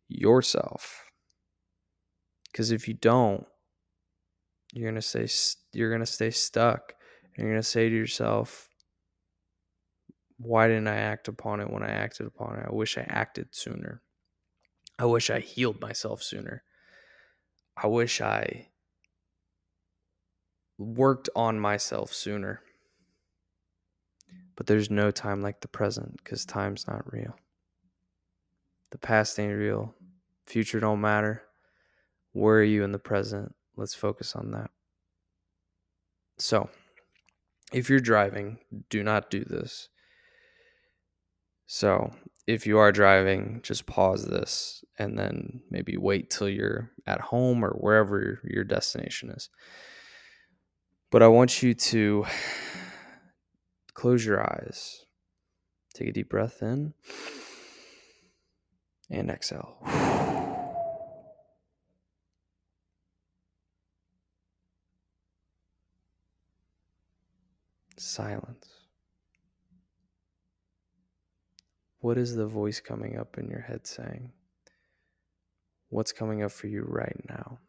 yourself 0.09 1.05
because 2.53 2.71
if 2.71 2.87
you 2.87 2.95
don't, 2.95 3.47
you're 4.73 4.91
gonna 4.91 5.03
stay 5.03 5.27
you're 5.73 5.91
gonna 5.91 6.07
stay 6.07 6.31
stuck, 6.31 6.95
and 7.35 7.45
you're 7.45 7.55
gonna 7.55 7.63
say 7.63 7.89
to 7.89 7.95
yourself, 7.95 8.69
"Why 10.43 10.69
didn't 10.69 10.89
I 10.89 10.97
act 10.97 11.29
upon 11.29 11.61
it 11.61 11.71
when 11.71 11.83
I 11.83 11.91
acted 11.91 12.27
upon 12.27 12.59
it? 12.59 12.67
I 12.69 12.73
wish 12.75 12.99
I 12.99 13.07
acted 13.09 13.49
sooner. 13.55 14.03
I 14.99 15.05
wish 15.07 15.31
I 15.31 15.41
healed 15.41 15.81
myself 15.81 16.23
sooner. 16.23 16.63
I 17.77 17.87
wish 17.87 18.21
I 18.21 18.69
worked 20.79 21.29
on 21.35 21.59
myself 21.59 22.13
sooner. 22.13 22.61
But 24.57 24.67
there's 24.67 24.91
no 24.91 25.11
time 25.11 25.43
like 25.43 25.61
the 25.61 25.69
present 25.69 26.19
because 26.19 26.45
time's 26.45 26.87
not 26.87 27.13
real. 27.13 27.37
The 28.91 28.99
past 28.99 29.39
ain't 29.39 29.57
real. 29.57 29.95
Future 30.47 30.81
don't 30.81 31.01
matter. 31.01 31.43
Where 32.33 32.59
are 32.59 32.65
you 32.65 32.85
in 32.85 32.93
the 32.93 32.99
present? 32.99 33.55
Let's 33.77 33.95
focus 33.95 34.37
on 34.37 34.51
that. 34.51 34.71
So, 36.39 36.69
if 37.73 37.89
you're 37.89 38.01
driving, 38.01 38.59
do 38.91 39.03
not 39.03 39.31
do 39.31 39.45
this. 39.45 39.89
So, 41.67 42.11
if 42.47 42.67
you 42.67 42.79
are 42.79 42.93
driving, 42.93 43.61
just 43.63 43.87
pause 43.87 44.25
this 44.27 44.85
and 44.99 45.19
then 45.19 45.63
maybe 45.71 45.97
wait 45.97 46.29
till 46.31 46.49
you're 46.49 46.91
at 47.07 47.21
home 47.21 47.65
or 47.65 47.71
wherever 47.71 48.41
your 48.45 48.65
destination 48.65 49.31
is. 49.31 49.49
But 51.11 51.23
I 51.23 51.29
want 51.29 51.63
you 51.63 51.75
to 51.75 52.27
close 53.95 54.25
your 54.25 54.41
eyes, 54.41 55.05
take 55.95 56.09
a 56.09 56.13
deep 56.13 56.29
breath 56.31 56.63
in, 56.63 56.95
and 59.11 59.31
exhale. 59.31 59.77
Silence. 67.99 68.82
What 72.03 72.19
is 72.19 72.35
the 72.35 72.49
voice 72.49 72.81
coming 72.81 73.17
up 73.17 73.39
in 73.39 73.49
your 73.49 73.61
head 73.61 73.87
saying? 73.87 74.33
What's 75.89 76.11
coming 76.11 76.43
up 76.43 76.51
for 76.51 76.67
you 76.67 76.85
right 76.85 77.15
now? 77.29 77.61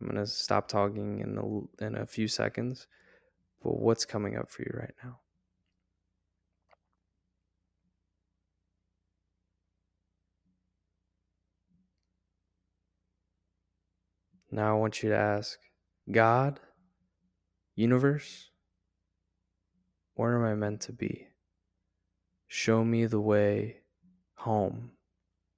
I'm 0.00 0.08
going 0.08 0.18
to 0.18 0.26
stop 0.26 0.66
talking 0.66 1.20
in 1.20 1.38
a, 1.38 1.84
in 1.84 1.94
a 1.94 2.04
few 2.04 2.26
seconds, 2.26 2.88
but 3.62 3.78
what's 3.78 4.04
coming 4.04 4.36
up 4.36 4.50
for 4.50 4.62
you 4.62 4.72
right 4.74 4.94
now? 5.04 5.20
Now 14.50 14.76
I 14.76 14.80
want 14.80 15.00
you 15.00 15.10
to 15.10 15.16
ask 15.16 15.60
God, 16.10 16.58
universe, 17.76 18.50
where 20.14 20.34
am 20.34 20.44
I 20.44 20.56
meant 20.56 20.80
to 20.82 20.92
be? 20.92 21.28
Show 22.48 22.84
me 22.84 23.06
the 23.06 23.20
way 23.20 23.80
home 24.34 24.92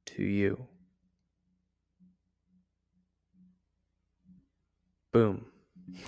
to 0.06 0.22
you. 0.22 0.66
Boom. 5.12 5.46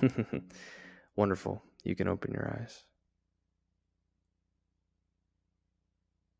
Wonderful. 1.16 1.62
You 1.84 1.94
can 1.94 2.08
open 2.08 2.32
your 2.32 2.58
eyes. 2.60 2.84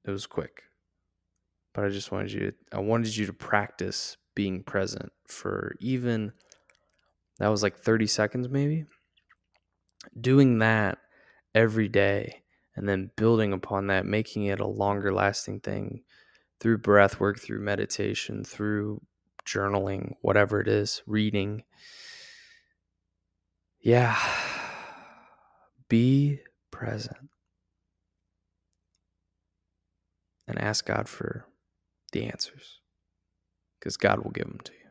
It 0.05 0.11
was 0.11 0.27
quick. 0.27 0.63
But 1.75 1.85
I 1.85 1.89
just 1.91 2.11
wanted 2.11 2.33
you 2.33 2.41
to, 2.41 2.55
I 2.73 2.81
wanted 2.81 3.17
you 3.17 3.27
to 3.27 3.33
practice 3.33 4.17
being 4.35 4.63
present 4.63 5.13
for 5.27 5.75
even 5.81 6.33
that 7.39 7.49
was 7.49 7.63
like 7.63 7.77
30 7.77 8.07
seconds 8.07 8.49
maybe. 8.49 8.85
Doing 10.21 10.59
that 10.59 10.99
every 11.55 11.89
day 11.89 12.43
and 12.79 12.89
then 12.89 13.11
building 13.17 13.53
upon 13.53 13.89
that, 13.89 14.07
making 14.07 14.45
it 14.45 14.61
a 14.61 14.67
longer 14.67 15.13
lasting 15.13 15.61
thing 15.61 16.05
through 16.61 16.79
breath 16.79 17.19
work, 17.19 17.41
through 17.41 17.61
meditation, 17.61 18.45
through 18.45 19.03
journaling, 19.45 20.15
whatever 20.23 20.61
it 20.61 20.69
is, 20.69 21.03
reading. 21.07 21.65
Yeah. 23.81 24.17
Be 25.89 26.41
present 26.71 27.31
and 30.47 30.61
ask 30.61 30.87
God 30.87 31.09
for 31.09 31.47
the 32.13 32.27
answers 32.27 32.81
because 33.79 33.97
God 33.97 34.23
will 34.23 34.31
give 34.31 34.47
them 34.47 34.61
to 34.65 34.73
you. 34.73 34.91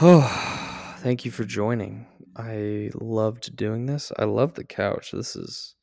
Oh, 0.00 0.94
thank 0.98 1.24
you 1.24 1.30
for 1.30 1.44
joining. 1.44 2.06
I 2.36 2.90
loved 2.94 3.56
doing 3.56 3.86
this. 3.86 4.12
I 4.18 4.24
love 4.24 4.54
the 4.54 4.64
couch. 4.64 5.10
This 5.12 5.36
is 5.36 5.74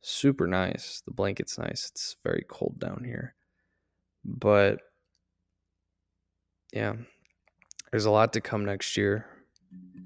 super 0.00 0.46
nice. 0.46 1.02
The 1.06 1.12
blanket's 1.12 1.58
nice. 1.58 1.88
It's 1.90 2.16
very 2.24 2.44
cold 2.48 2.80
down 2.80 3.04
here. 3.04 3.34
But 4.24 4.80
yeah, 6.72 6.94
there's 7.90 8.06
a 8.06 8.10
lot 8.10 8.32
to 8.32 8.40
come 8.40 8.64
next 8.64 8.96
year 8.96 9.26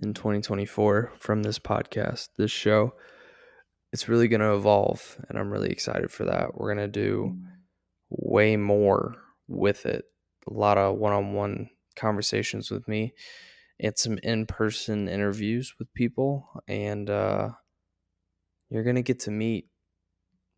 in 0.03 0.13
2024 0.13 1.13
from 1.19 1.43
this 1.43 1.59
podcast, 1.59 2.29
this 2.37 2.51
show. 2.51 2.95
It's 3.93 4.09
really 4.09 4.29
going 4.29 4.41
to 4.41 4.55
evolve, 4.55 5.17
and 5.29 5.39
I'm 5.39 5.51
really 5.51 5.71
excited 5.71 6.11
for 6.11 6.25
that. 6.25 6.55
We're 6.55 6.75
going 6.75 6.87
to 6.87 7.01
do 7.01 7.39
way 8.11 8.57
more 8.57 9.15
with 9.49 9.87
it. 9.87 10.05
A 10.49 10.53
lot 10.53 10.77
of 10.77 10.97
one 10.97 11.13
on 11.13 11.33
one 11.33 11.71
conversations 11.95 12.71
with 12.71 12.87
me 12.87 13.15
and 13.79 13.99
some 13.99 14.19
in 14.23 14.47
person 14.47 15.09
interviews 15.09 15.75
with 15.79 15.93
people. 15.95 16.49
And 16.69 17.09
uh, 17.11 17.51
you're 18.71 18.85
going 18.85 18.97
to 18.97 19.03
get 19.03 19.21
to 19.21 19.31
meet 19.31 19.69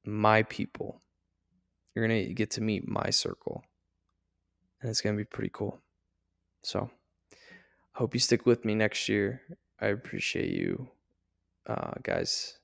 my 0.04 0.42
people. 0.44 1.02
You're 1.94 2.06
going 2.06 2.26
to 2.26 2.34
get 2.34 2.50
to 2.52 2.60
meet 2.60 2.86
my 2.86 3.10
circle. 3.10 3.64
And 4.80 4.90
it's 4.90 5.00
going 5.00 5.16
to 5.16 5.20
be 5.20 5.26
pretty 5.26 5.50
cool. 5.52 5.80
So, 6.62 6.90
I 7.32 7.98
hope 7.98 8.14
you 8.14 8.20
stick 8.20 8.46
with 8.46 8.64
me 8.64 8.74
next 8.74 9.08
year. 9.08 9.42
I 9.80 9.86
appreciate 9.86 10.50
you 10.50 10.88
uh, 11.66 11.92
guys 12.02 12.58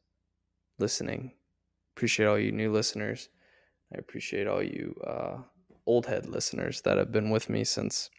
listening. 0.79 1.33
Appreciate 1.97 2.27
all 2.27 2.39
you 2.39 2.53
new 2.53 2.73
listeners. 2.73 3.29
I 3.93 3.99
appreciate 3.99 4.47
all 4.47 4.63
you 4.63 4.95
uh, 5.05 5.39
old 5.87 6.07
head 6.07 6.27
listeners 6.27 6.81
that 6.83 6.99
have 6.99 7.13
been 7.13 7.31
with 7.31 7.49
me 7.49 7.65
since 7.65 8.11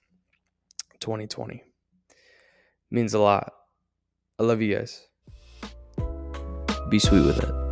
2020 1.00 1.64
means 2.96 3.14
a 3.14 3.20
lot. 3.20 3.52
I 4.40 4.44
love 4.44 4.62
you 4.62 4.74
guys. 4.74 5.06
Be 6.90 6.98
sweet 6.98 7.26
with 7.26 7.44
it. 7.44 7.65